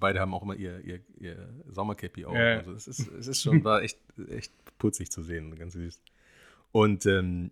[0.00, 2.34] Beide haben auch immer ihr, ihr, ihr Sommercappy auf.
[2.34, 2.58] Ja.
[2.58, 6.00] Also es, ist, es ist schon, war echt, echt putzig zu sehen, ganz süß.
[6.72, 7.50] Und ähm,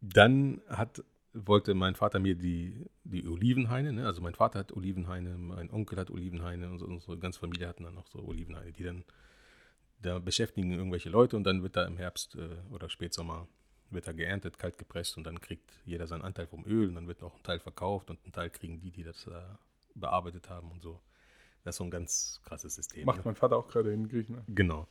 [0.00, 4.06] dann hat, wollte mein Vater mir die, die Olivenhaine, ne?
[4.06, 7.84] also mein Vater hat Olivenhaine, mein Onkel hat Olivenhaine und so, unsere ganze Familie hatten
[7.84, 9.04] dann noch so Olivenhaine, die dann,
[10.02, 13.48] da beschäftigen irgendwelche Leute und dann wird da im Herbst äh, oder Spätsommer
[13.90, 17.08] wird da geerntet, kalt gepresst und dann kriegt jeder seinen Anteil vom Öl und dann
[17.08, 19.40] wird noch ein Teil verkauft und ein Teil kriegen die, die das äh,
[19.94, 21.00] bearbeitet haben und so.
[21.66, 23.04] Das ist so ein ganz krasses System.
[23.04, 23.22] Macht ne?
[23.24, 24.46] mein Vater auch gerade in Griechenland.
[24.54, 24.86] Genau.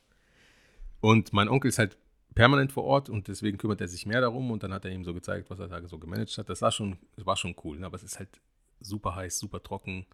[1.00, 1.96] Und mein Onkel ist halt
[2.34, 5.02] permanent vor Ort und deswegen kümmert er sich mehr darum und dann hat er ihm
[5.02, 6.50] so gezeigt, was er da so gemanagt hat.
[6.50, 7.86] Das war schon, das war schon cool, ne?
[7.86, 8.28] aber es ist halt
[8.80, 10.04] super heiß, super trocken.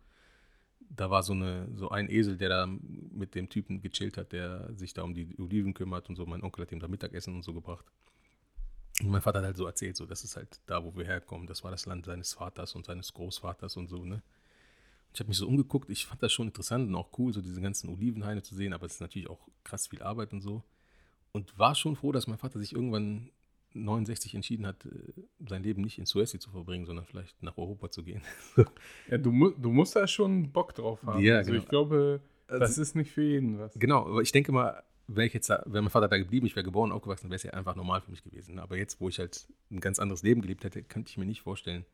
[0.79, 4.73] Da war so, eine, so ein Esel, der da mit dem Typen gechillt hat, der
[4.77, 6.27] sich da um die Oliven kümmert und so.
[6.27, 7.87] Mein Onkel hat ihm da Mittagessen und so gebracht.
[9.01, 11.49] Und mein Vater hat halt so erzählt, so, das ist halt da, wo wir herkommen.
[11.49, 14.23] Das war das Land seines Vaters und seines Großvaters und so, ne?
[15.15, 17.61] Ich habe mich so umgeguckt, ich fand das schon interessant und auch cool, so diese
[17.61, 20.63] ganzen Olivenhaine zu sehen, aber es ist natürlich auch krass viel Arbeit und so.
[21.33, 23.31] Und war schon froh, dass mein Vater sich irgendwann
[23.75, 24.91] 69 entschieden hat, äh,
[25.49, 28.23] sein Leben nicht in Suez zu verbringen, sondern vielleicht nach Europa zu gehen.
[29.11, 31.23] Ja, du, du musst da schon Bock drauf haben.
[31.23, 31.63] Ja, also genau.
[31.63, 33.75] ich glaube, das Also- ist nicht für jeden was.
[33.75, 36.55] genau, aber ich denke mal, wäre ich jetzt da, wäre mein Vater da geblieben, ich
[36.57, 38.59] wäre geboren, aufgewachsen, wäre es ja einfach normal für mich gewesen.
[38.59, 41.41] Aber jetzt, wo ich halt ein ganz anderes Leben gelebt hätte, könnte ich mir nicht
[41.43, 41.85] vorstellen,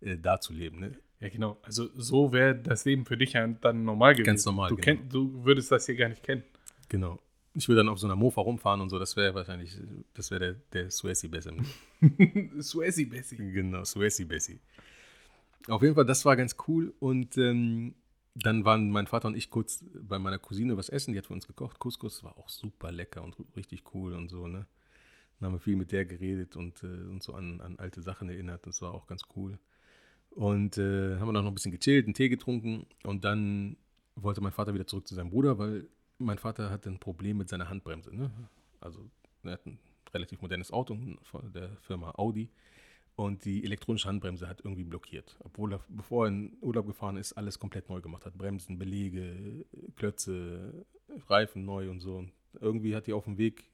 [0.00, 0.80] äh, da zu leben.
[0.80, 0.92] Ne?
[1.20, 1.58] Ja, genau.
[1.62, 4.26] Also so wäre das Leben für dich ja dann normal gewesen.
[4.26, 4.84] Ganz normal, Du, genau.
[4.84, 6.42] kenn, du würdest das hier gar nicht kennen.
[6.88, 7.18] Genau.
[7.54, 9.74] Ich würde dann auf so einer Mofa rumfahren und so, das wäre wahrscheinlich,
[10.12, 11.52] das wäre der, der Suezi besser.
[12.58, 13.36] Suezi Bessie.
[13.36, 14.60] Genau, Suezi Bessie.
[15.68, 16.92] Auf jeden Fall, das war ganz cool.
[17.00, 17.94] Und ähm,
[18.34, 21.12] dann waren mein Vater und ich kurz bei meiner Cousine was essen.
[21.12, 21.78] Die hat für uns gekocht.
[21.78, 24.66] Couscous war auch super lecker und richtig cool und so, ne?
[25.40, 28.28] Dann haben wir viel mit der geredet und äh, uns so an, an alte Sachen
[28.28, 28.66] erinnert.
[28.66, 29.58] Das war auch ganz cool.
[30.36, 32.84] Und äh, haben wir dann noch ein bisschen gechillt, einen Tee getrunken.
[33.04, 33.78] Und dann
[34.16, 37.48] wollte mein Vater wieder zurück zu seinem Bruder, weil mein Vater hatte ein Problem mit
[37.48, 38.14] seiner Handbremse.
[38.14, 38.30] Ne?
[38.78, 39.00] Also
[39.44, 39.78] er hat ein
[40.12, 42.50] relativ modernes Auto von der Firma Audi.
[43.14, 45.36] und die elektronische Handbremse hat irgendwie blockiert.
[45.40, 48.36] Obwohl er, bevor er in Urlaub gefahren ist, alles komplett neu gemacht hat.
[48.36, 49.64] Bremsen, Belege,
[49.96, 50.84] Klötze,
[51.28, 52.16] Reifen neu und so.
[52.16, 53.64] Und irgendwie hat die auf dem Weg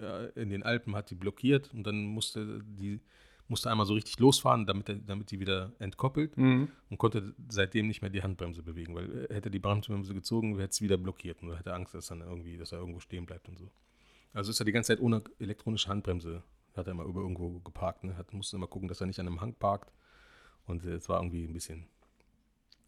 [0.00, 3.00] ja, in den Alpen hat die blockiert und dann musste die
[3.48, 6.68] musste einmal so richtig losfahren, damit, er, damit die wieder entkoppelt Mhm.
[6.90, 10.70] und konnte seitdem nicht mehr die Handbremse bewegen, weil äh, hätte die Handbremse gezogen, hätte
[10.70, 13.48] es wieder blockiert und er hätte Angst, dass dann irgendwie, dass er irgendwo stehen bleibt
[13.48, 13.70] und so.
[14.34, 16.42] Also ist er die ganze Zeit ohne elektronische Handbremse,
[16.76, 18.16] hat er immer über irgendwo geparkt, ne?
[18.16, 19.92] Hat, musste immer gucken, dass er nicht an einem Hang parkt
[20.66, 21.86] und äh, es war irgendwie ein bisschen.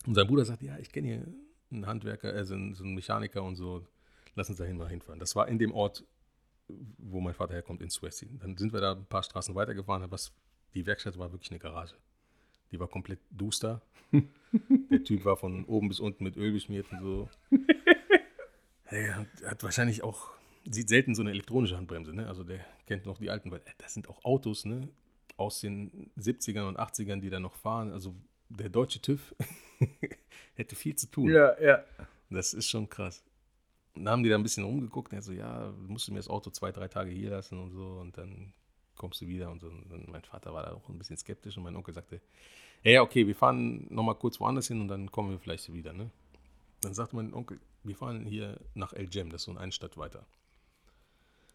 [0.06, 1.26] Und sein Bruder sagt, ja, ich kenne hier
[1.72, 3.86] einen Handwerker, also einen, so einen Mechaniker und so,
[4.34, 5.18] lass uns dahin mal hinfahren.
[5.20, 6.04] Das war in dem Ort,
[6.98, 8.28] wo mein Vater herkommt, in Swessi.
[8.38, 10.32] Dann sind wir da ein paar Straßen weitergefahren, was
[10.74, 11.96] die Werkstatt war wirklich eine Garage.
[12.70, 13.82] Die war komplett duster.
[14.90, 17.28] Der Typ war von oben bis unten mit Öl beschmiert und so.
[18.92, 20.30] Er hat, wahrscheinlich auch,
[20.68, 22.26] sieht selten so eine elektronische Handbremse, ne?
[22.26, 24.88] Also der kennt noch die alten, weil äh, das sind auch Autos, ne?
[25.36, 27.92] Aus den 70ern und 80ern, die da noch fahren.
[27.92, 28.16] Also
[28.48, 29.32] der deutsche TÜV
[30.54, 31.30] hätte viel zu tun.
[31.30, 31.84] Ja, ja.
[32.30, 33.22] Das ist schon krass.
[33.94, 36.18] Und dann haben die da ein bisschen rumgeguckt und er so, ja, musst du mir
[36.18, 38.52] das Auto zwei, drei Tage hier lassen und so und dann
[39.00, 39.64] kommst du wieder und.
[39.64, 42.20] Und mein Vater war da auch ein bisschen skeptisch und mein Onkel sagte,
[42.82, 45.94] ja, ja, okay, wir fahren nochmal kurz woanders hin und dann kommen wir vielleicht wieder,
[45.94, 46.10] ne?
[46.82, 49.96] Dann sagte mein Onkel, wir fahren hier nach El Jem, das ist so eine Stadt
[49.96, 50.26] weiter.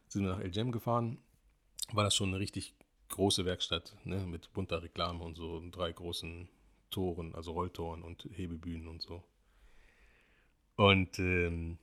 [0.08, 1.20] Sind wir nach El Jem gefahren,
[1.94, 2.74] war das schon eine richtig
[3.10, 6.50] große Werkstatt, ne, mit bunter Reklame und so, und drei großen
[6.90, 9.24] Toren, also Rolltoren und Hebebühnen und so.
[10.78, 11.78] Und ähm,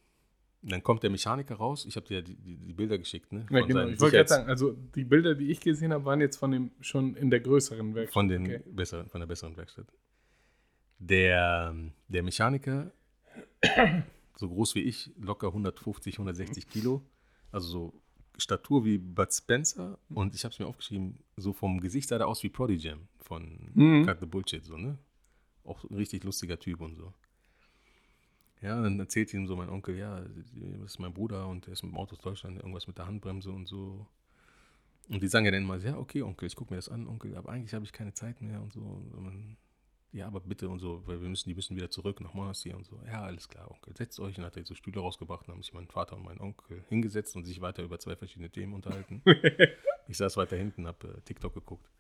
[0.63, 1.85] dann kommt der Mechaniker raus.
[1.87, 3.47] Ich habe dir die, die, die Bilder geschickt, ne?
[3.51, 3.87] ja genau.
[3.87, 6.71] Ich wollte gerade sagen, also die Bilder, die ich gesehen habe, waren jetzt von dem
[6.81, 8.13] schon in der größeren Werkstatt.
[8.15, 8.63] Von, den Okay.
[8.67, 9.87] besseren, von der besseren Werkstatt.
[10.99, 11.75] Der,
[12.09, 12.93] der Mechaniker,
[14.37, 17.03] so groß wie ich, locker 150, 160 Kilo,
[17.51, 18.03] also so
[18.39, 22.29] Statur wie Bud Spencer und ich habe es mir aufgeschrieben, so vom Gesicht sah er
[22.29, 24.07] aus wie Prodigy von Mhm.
[24.07, 24.97] Cut the Bullshit, so, ne?
[25.65, 27.13] Auch ein richtig lustiger Typ und so.
[28.63, 31.83] Ja, dann erzählt ihm so mein Onkel, ja, das ist mein Bruder und der ist
[31.83, 34.07] mit dem Auto aus Deutschland, irgendwas mit der Handbremse und so.
[35.09, 37.37] Und die sagen ja dann immer, ja, okay, Onkel, ich gucke mir das an, Onkel,
[37.37, 38.81] aber eigentlich habe ich keine Zeit mehr und so.
[38.81, 39.57] Und man,
[40.13, 42.87] ja, aber bitte und so, weil wir müssen, die müssen wieder zurück nach Monastir und
[42.87, 43.01] so.
[43.07, 44.39] Ja, alles klar, Onkel, setzt euch.
[44.39, 47.35] Und hat er so Stühle rausgebracht, dann haben sich mein Vater und mein Onkel hingesetzt
[47.35, 49.23] und sich weiter über zwei verschiedene Themen unterhalten.
[50.09, 51.91] ich saß weiter hinten, habe äh, TikTok geguckt.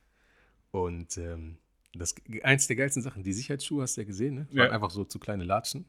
[0.70, 1.59] Und ähm,
[1.94, 4.46] das eins der geilsten Sachen, die Sicherheitsschuhe hast du ja gesehen, ne?
[4.51, 4.70] Waren Ja.
[4.70, 5.87] einfach so zu kleine Latschen.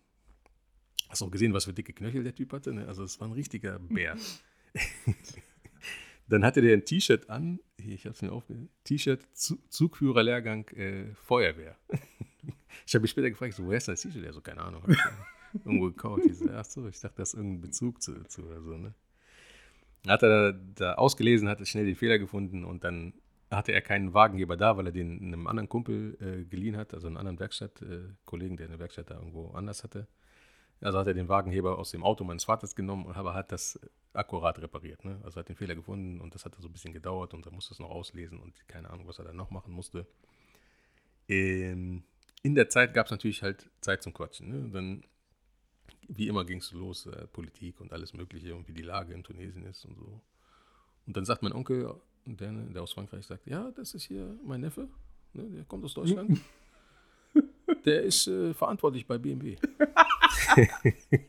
[1.14, 2.88] Hast du auch gesehen, was für dicke Knöchel der Typ hatte, ne?
[2.88, 4.18] Also es war ein richtiger Bär.
[6.28, 10.68] Dann hatte der ein T-Shirt an, hier, ich habe es mir aufgeschrieben, T-Shirt, Zu Zugführerlehrgang
[10.70, 11.78] äh, Feuerwehr.
[12.88, 14.24] ich habe mich später gefragt, so, woher ist das T-Shirt?
[14.24, 14.82] Er so, keine Ahnung,
[15.64, 16.24] irgendwo gekauft.
[16.26, 18.96] Ich so, ach so, ich dachte, das ist irgendein Bezug zu, zu oder so, ne?
[20.02, 23.14] Dann Hat er da, da ausgelesen, hatte schnell den Fehler gefunden und dann
[23.52, 27.06] hatte er keinen Wagengeber da, weil er den einem anderen Kumpel äh, geliehen hat, also
[27.06, 30.08] einen anderen Werkstattkollegen, äh, der eine Werkstatt da irgendwo anders hatte.
[30.84, 33.80] Also hat er den Wagenheber aus dem Auto meines Vaters genommen, aber hat das
[34.12, 35.06] akkurat repariert.
[35.06, 35.20] Ne?
[35.24, 37.74] Also hat den Fehler gefunden und das hat so ein bisschen gedauert und er musste
[37.74, 40.06] es noch auslesen und keine Ahnung, was er dann noch machen musste.
[41.30, 42.04] Ähm,
[42.42, 44.50] in der Zeit gab es natürlich halt Zeit zum Quatschen.
[44.50, 44.70] Ne?
[44.72, 45.04] Dann,
[46.10, 49.24] wie immer, ging es los, äh, Politik und alles Mögliche und wie die Lage in
[49.24, 50.22] Tunesien ist und so.
[51.08, 54.62] Und dann sagt mein Onkel, der, der aus Frankreich sagt, ja, das ist hier mein
[54.62, 54.90] Neffe,
[55.34, 55.50] ne?
[55.50, 56.42] der kommt aus Deutschland.
[57.86, 59.58] Der ist äh, verantwortlich bei BMW.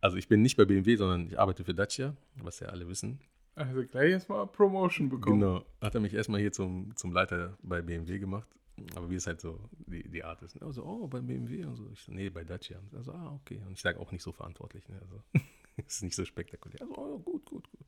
[0.00, 3.20] also ich bin nicht bei BMW, sondern ich arbeite für Dacia, was ja alle wissen.
[3.54, 5.40] Also gleich erstmal Promotion bekommen.
[5.40, 5.64] Genau.
[5.80, 8.48] Hat er mich erstmal hier zum, zum Leiter bei BMW gemacht.
[8.96, 10.60] Aber wie es halt so die, die Art ist.
[10.60, 11.88] Also, oh, bei BMW und so.
[11.92, 12.80] Ich so, nee, bei Dacia.
[12.96, 13.60] Also, ah, okay.
[13.66, 14.88] Und ich sage auch nicht so verantwortlich.
[14.88, 15.00] Ne?
[15.00, 15.22] Also,
[15.86, 16.80] ist nicht so spektakulär.
[16.80, 17.86] Also, oh, gut, gut, gut.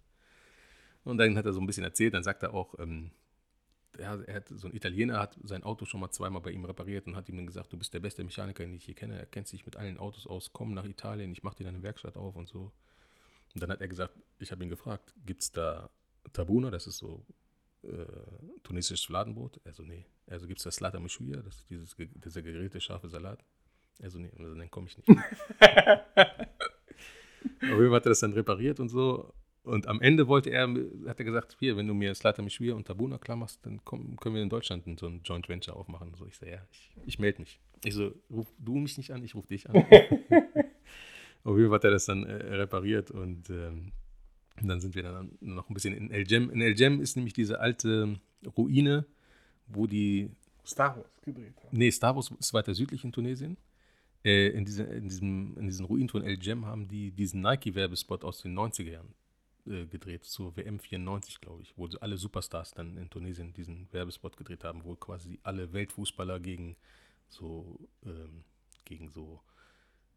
[1.02, 2.14] Und dann hat er so ein bisschen erzählt.
[2.14, 3.10] Dann sagt er auch, ähm,
[4.00, 7.06] ja, er hat, so ein Italiener hat sein Auto schon mal zweimal bei ihm repariert
[7.06, 9.18] und hat ihm dann gesagt, du bist der beste Mechaniker, den ich hier kenne.
[9.18, 10.52] Er kennt sich mit allen Autos aus.
[10.52, 12.72] Komm nach Italien, ich mache dir deine Werkstatt auf und so.
[13.54, 15.90] Und dann hat er gesagt, ich habe ihn gefragt, gibt es da
[16.32, 17.24] Tabuna, das ist so
[17.82, 18.06] äh,
[18.62, 19.60] tunesisches Fladenbrot?
[19.64, 20.06] Also nee.
[20.26, 23.44] Also gibt es das Slata Mishwia, das ist dieses, dieser gegrillte scharfe Salat?
[24.02, 25.08] Also nee, also dann komme ich nicht.
[25.08, 25.22] Auf
[27.62, 29.32] jeden Fall hat er das dann repariert und so.
[29.66, 30.68] Und am Ende wollte er,
[31.08, 34.16] hat er gesagt, hier, wenn du mir Slata Mishwia und Tabuna klar machst, dann komm,
[34.16, 36.14] können wir in Deutschland so ein Joint Venture aufmachen.
[36.14, 37.58] So, ich so, ja, ich, ich melde mich.
[37.84, 39.74] Ich so, ruf du mich nicht an, ich rufe dich an.
[41.42, 43.90] Auf jeden Fall hat er das dann äh, repariert und ähm,
[44.62, 46.48] dann sind wir dann noch ein bisschen in El Jem.
[46.50, 48.20] In El Jem ist nämlich diese alte
[48.56, 49.04] Ruine,
[49.66, 50.30] wo die,
[50.64, 51.76] Star Wars gedreht haben.
[51.76, 53.56] nee, Star Wars ist weiter südlich in Tunesien.
[54.24, 58.22] Äh, in, diese, in, diesem, in diesen Ruinen von El Jem haben die diesen Nike-Werbespot
[58.22, 59.12] aus den 90er Jahren
[59.66, 64.36] äh, gedreht zur WM 94, glaube ich, wo alle Superstars dann in Tunesien diesen Werbespot
[64.36, 66.76] gedreht haben, wo quasi alle Weltfußballer gegen
[67.28, 68.44] so, ähm,
[68.84, 69.40] gegen so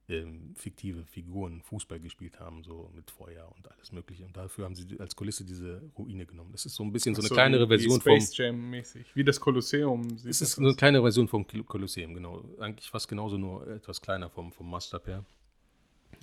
[0.07, 4.25] ähm, fiktive Figuren Fußball gespielt haben, so mit Feuer und alles Mögliche.
[4.25, 6.51] Und dafür haben sie als Kulisse diese Ruine genommen.
[6.51, 8.11] Das ist so ein bisschen so eine So kleinere wie- wie Version vom.
[8.19, 9.15] Space Jam mäßig.
[9.15, 10.01] Wie das Kolosseum.
[10.07, 10.59] Es das ist aus.
[10.65, 12.43] eine kleine Version vom Kol- Kolosseum, genau.
[12.59, 15.23] Eigentlich fast genauso, nur etwas kleiner vom, vom Maßstab her.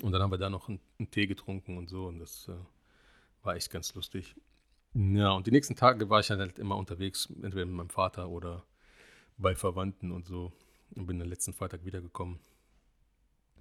[0.03, 2.53] Und dann haben wir da noch einen, einen Tee getrunken und so und das äh,
[3.47, 4.35] war echt ganz lustig.
[4.95, 8.65] Ja, und die nächsten Tage war ich halt, immer unterwegs, entweder mit meinem Vater oder
[9.39, 10.53] bei Verwandten und so.
[10.95, 12.39] Und bin dann letzten Freitag wiedergekommen.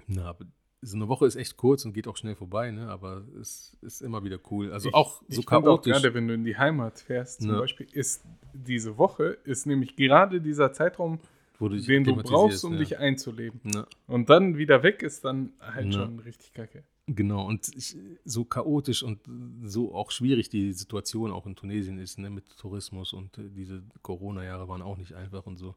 [0.07, 0.45] Na, aber
[0.81, 2.89] so eine Woche ist echt kurz und geht auch schnell vorbei, ne?
[2.89, 4.71] aber es ist immer wieder cool.
[4.71, 5.93] Also auch so ich find auch chaotisch.
[5.93, 7.59] gerade, wenn du in die Heimat fährst, zum Ja.
[7.59, 11.19] Beispiel, ist diese Woche, ist nämlich gerade dieser Zeitraum,
[11.59, 12.79] du den du brauchst, um ja.
[12.79, 13.59] dich einzuleben.
[13.73, 13.87] Ja.
[14.07, 15.93] Und dann wieder weg ist dann halt Ja.
[15.93, 16.83] schon richtig kacke.
[17.07, 19.19] Genau, und ich, so chaotisch und
[19.63, 23.83] so auch schwierig die Situation auch in Tunesien ist, ne, mit Tourismus und äh, diese
[24.01, 25.75] Corona-Jahre waren auch nicht einfach und so.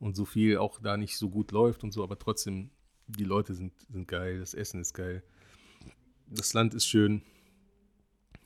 [0.00, 2.70] Und so viel auch da nicht so gut läuft und so, aber trotzdem,
[3.08, 5.22] die Leute sind, sind geil, das Essen ist geil,
[6.28, 7.22] das Land ist schön.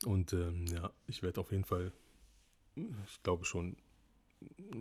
[0.04, 1.92] Und ähm, ja, ich werde auf jeden Fall,
[2.74, 3.76] ich glaube schon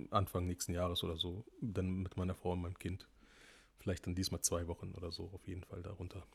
[0.10, 3.08] Anfang nächsten Jahres oder so, dann mit meiner Frau und meinem Kind,
[3.78, 6.26] vielleicht dann diesmal zwei Wochen oder so, auf jeden Fall darunter.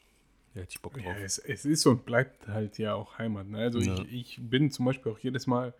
[0.57, 1.05] Ja, hätte ich Bock drauf.
[1.05, 3.47] Ja, es, es ist und bleibt halt ja auch Heimat.
[3.47, 3.59] Ne?
[3.59, 3.99] Also Ja.
[4.09, 5.75] ich, ich bin zum Beispiel auch jedes Mal,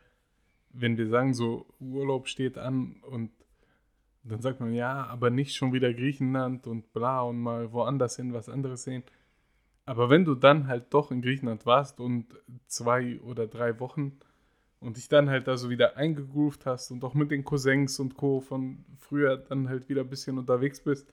[0.71, 3.31] wenn wir sagen, so Urlaub steht an und
[4.23, 8.35] dann sagt man, ja, aber nicht schon wieder Griechenland und bla und mal woanders hin,
[8.35, 9.03] was anderes sehen.
[9.87, 12.27] Aber wenn du dann halt doch in Griechenland warst und
[12.67, 14.19] zwei oder drei Wochen
[14.81, 18.17] und dich dann halt da so wieder eingegroovt hast und auch mit den Cousins und
[18.17, 18.41] Co.
[18.41, 21.09] von früher dann halt wieder ein bisschen unterwegs bist,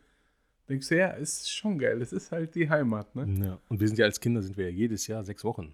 [0.70, 2.02] denkst du, ja, ist schon geil.
[2.02, 3.46] Es ist halt die Heimat, ne?
[3.46, 5.74] Ja, und wir sind ja als Kinder sind wir ja jedes Jahr sechs Wochen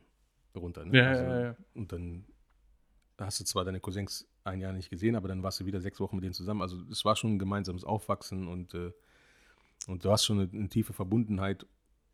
[0.56, 0.86] runter.
[0.86, 0.98] Ne?
[0.98, 1.56] Ja, ja, ja.
[1.74, 2.26] Und dann
[3.18, 6.00] hast du zwar deine Cousins ein Jahr nicht gesehen, aber dann warst du wieder sechs
[6.00, 6.62] Wochen mit denen zusammen.
[6.62, 8.92] Also es war schon ein gemeinsames Aufwachsen und, äh,
[9.88, 11.66] und du hast schon eine, eine tiefe Verbundenheit.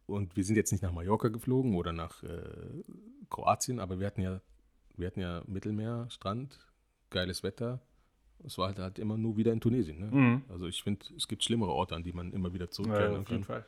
[0.07, 2.83] Und wir sind jetzt nicht nach Mallorca geflogen oder nach äh,
[3.29, 4.41] Kroatien, aber wir hatten ja,
[4.95, 6.59] wir hatten ja Mittelmeer, Strand,
[7.09, 7.81] geiles Wetter.
[8.45, 9.99] Es war halt, halt immer nur wieder in Tunesien.
[9.99, 10.05] Ne?
[10.11, 10.41] Mhm.
[10.49, 13.25] Also ich finde, es gibt schlimmere Orte, an die man immer wieder Ja, zurückkehren auf
[13.25, 13.33] kann.
[13.33, 13.65] jeden Fall.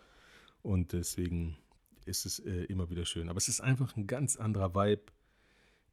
[0.62, 1.58] Und deswegen
[2.06, 3.30] ist es äh, immer wieder schön.
[3.30, 5.04] Aber es ist einfach ein ganz anderer Vibe.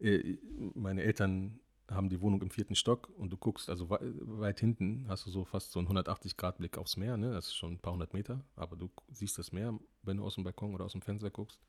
[0.00, 0.36] Äh,
[0.74, 5.04] meine Eltern haben die Wohnung im vierten Stock und du guckst, also wei weit hinten
[5.08, 7.16] hast du so fast so einen 180-Grad-Blick aufs Meer.
[7.16, 7.32] Ne?
[7.32, 10.36] Das ist schon ein paar hundert Meter, aber du siehst das Meer, wenn du aus
[10.36, 11.60] dem Balkon oder aus dem Fenster guckst.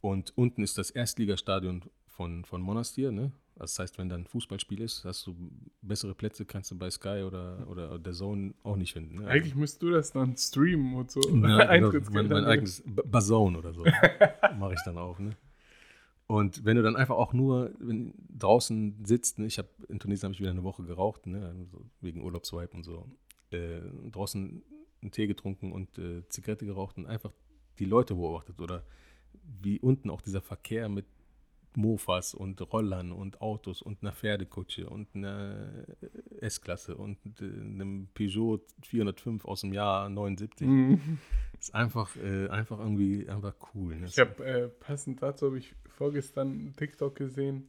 [0.00, 3.12] Und unten ist das Erstligastadion von, von Monastir.
[3.12, 3.32] Ne?
[3.58, 5.34] Das heißt, wenn da ein Fußballspiel ist, hast du
[5.80, 9.22] bessere Plätze, kannst du bei Sky oder, oder der Zone auch nicht finden.
[9.22, 9.28] Ne?
[9.28, 11.20] Eigentlich müsstest du das dann streamen und so.
[11.22, 13.84] Ja, genau, mein, mein eigenes Bazone oder so
[14.58, 15.18] mache ich dann auf.
[15.18, 15.30] Ne?
[16.26, 19.46] Und wenn du dann einfach auch nur wenn, draußen sitzt, ne?
[19.46, 21.46] ich habe in Tunesien habe ich wieder eine Woche geraucht, ne?
[21.46, 23.08] also wegen Urlaubswipe und so,
[23.52, 24.62] äh, draußen
[25.00, 27.32] einen Tee getrunken und äh, Zigarette geraucht und einfach
[27.78, 28.84] die Leute beobachtet oder
[29.62, 31.06] wie unten auch dieser Verkehr mit
[31.76, 35.86] Mofas und Rollern und Autos und einer Pferdekutsche und einer
[36.40, 40.66] S-Klasse und äh, einem Peugeot 405 aus dem Jahr 79.
[40.66, 41.18] Mhm.
[41.60, 43.96] Ist einfach, äh, einfach irgendwie einfach cool.
[43.96, 44.06] Ne?
[44.06, 47.68] Ich habe äh, passend dazu habe ich vorgestern einen TikTok gesehen.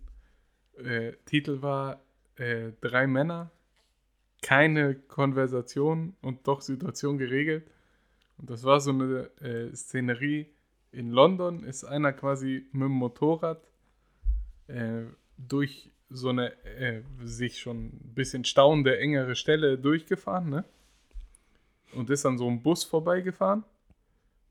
[0.77, 2.01] Äh, Titel war
[2.35, 3.51] äh, Drei Männer,
[4.41, 7.69] keine Konversation und doch Situation geregelt.
[8.37, 10.47] Und das war so eine äh, Szenerie.
[10.91, 13.66] In London ist einer quasi mit dem Motorrad
[14.67, 15.03] äh,
[15.37, 20.63] durch so eine äh, sich schon ein bisschen staunende, engere Stelle durchgefahren, ne?
[21.93, 23.63] Und ist an so einem Bus vorbeigefahren.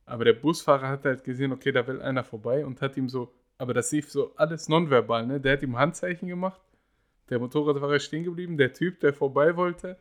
[0.04, 3.32] Aber der Busfahrer hat halt gesehen, okay, da will einer vorbei und hat ihm so,
[3.58, 5.40] aber das lief so alles nonverbal, ne?
[5.40, 6.60] Der hat ihm Handzeichen gemacht.
[7.28, 8.56] Der Motorradfahrer ist stehen geblieben.
[8.56, 9.96] Der Typ, der vorbei wollte,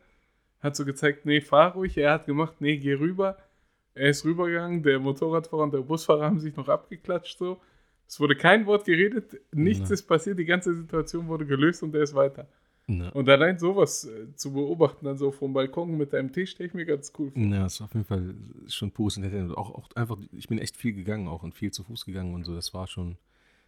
[0.60, 1.96] hat so gezeigt, nee, fahr ruhig.
[1.96, 3.36] Er hat gemacht, nee, geh rüber.
[3.94, 4.82] Er ist rübergegangen.
[4.82, 7.60] Der Motorradfahrer und der Busfahrer haben sich noch abgeklatscht so.
[8.08, 9.94] Es wurde kein Wort geredet, nichts Ja.
[9.94, 12.48] ist passiert, die ganze Situation wurde gelöst und er ist weiter.
[12.88, 13.08] Ja.
[13.10, 16.74] Und allein sowas äh, zu beobachten, dann so vom Balkon mit einem Tee, stelle ich
[16.74, 17.42] mir ganz cool vor.
[17.42, 18.34] Ja, es war auf jeden Fall
[18.68, 19.56] schon Entertainment.
[19.58, 22.44] Auch, auch einfach, ich bin echt viel gegangen auch und viel zu Fuß gegangen und
[22.44, 22.54] so.
[22.54, 23.16] Das war schon,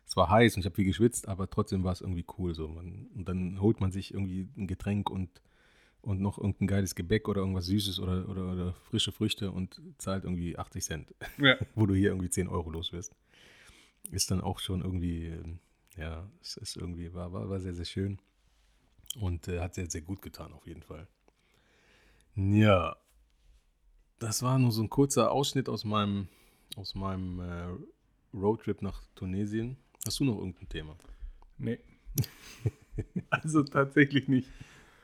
[0.07, 2.69] es war heiß und ich habe viel geschwitzt, aber trotzdem war es irgendwie cool so.
[2.69, 5.29] Man, und dann holt man sich irgendwie ein Getränk und,
[6.01, 10.23] und noch irgendein geiles Gebäck oder irgendwas Süßes oder, oder, oder frische Früchte und zahlt
[10.23, 11.57] irgendwie 80 Cent, Ja.
[11.75, 13.17] wo du hier irgendwie 10 Euro los wirst.
[14.11, 15.59] Ist dann auch schon irgendwie, ähm,
[15.97, 18.19] ja, es ist irgendwie, war, war, war sehr, sehr schön.
[19.21, 21.09] Und äh, hat sehr, sehr gut getan, auf jeden Fall.
[22.35, 22.97] Ja,
[24.19, 26.29] das war nur so ein kurzer Ausschnitt aus meinem,
[26.77, 29.77] aus meinem äh, Roadtrip nach Tunesien.
[30.07, 30.97] Hast du noch irgendein Thema?
[31.57, 31.79] Nee.
[33.31, 34.49] also tatsächlich nicht.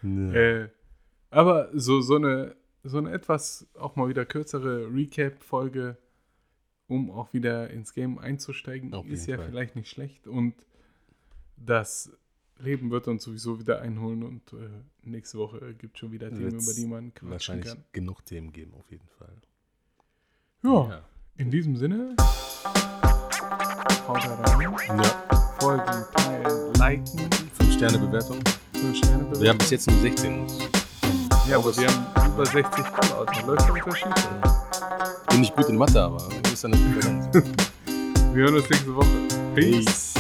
[0.03, 0.37] Nee.
[0.37, 0.69] Äh,
[1.31, 5.97] aber so, so, eine, so eine etwas auch mal wieder kürzere Recap-Folge,
[6.89, 9.49] um auch wieder ins Game einzusteigen, Auf ist ja Fall.
[9.49, 10.26] vielleicht nicht schlecht.
[10.26, 10.55] Und
[11.57, 12.11] das
[12.59, 14.68] Leben wird uns sowieso wieder einholen und äh,
[15.03, 17.85] nächste Woche gibt es schon wieder Themen, Wird's über die man quatschen Wahrscheinlich kann.
[17.93, 19.35] genug Themen geben, auf jeden Fall.
[20.62, 21.03] Ja,
[21.37, 22.14] in diesem Sinne,
[24.07, 25.03] haut rein, ja.
[25.61, 27.18] folgen, teilen, liken,
[27.59, 28.39] 5-Sterne-Bewertung.
[28.72, 30.47] 5 Sterne Wir haben bis jetzt nur 16.
[31.49, 33.32] Ja, aber wir haben über 60 Callouts.
[33.41, 34.74] Da läuft der Unterschied.
[35.35, 36.18] Bin nicht gut in Mathe, aber
[36.53, 37.28] ist ja eine Differenz.
[38.35, 39.09] Wir hören uns nächste Woche.
[39.57, 39.85] Peace.
[39.85, 40.14] Peace.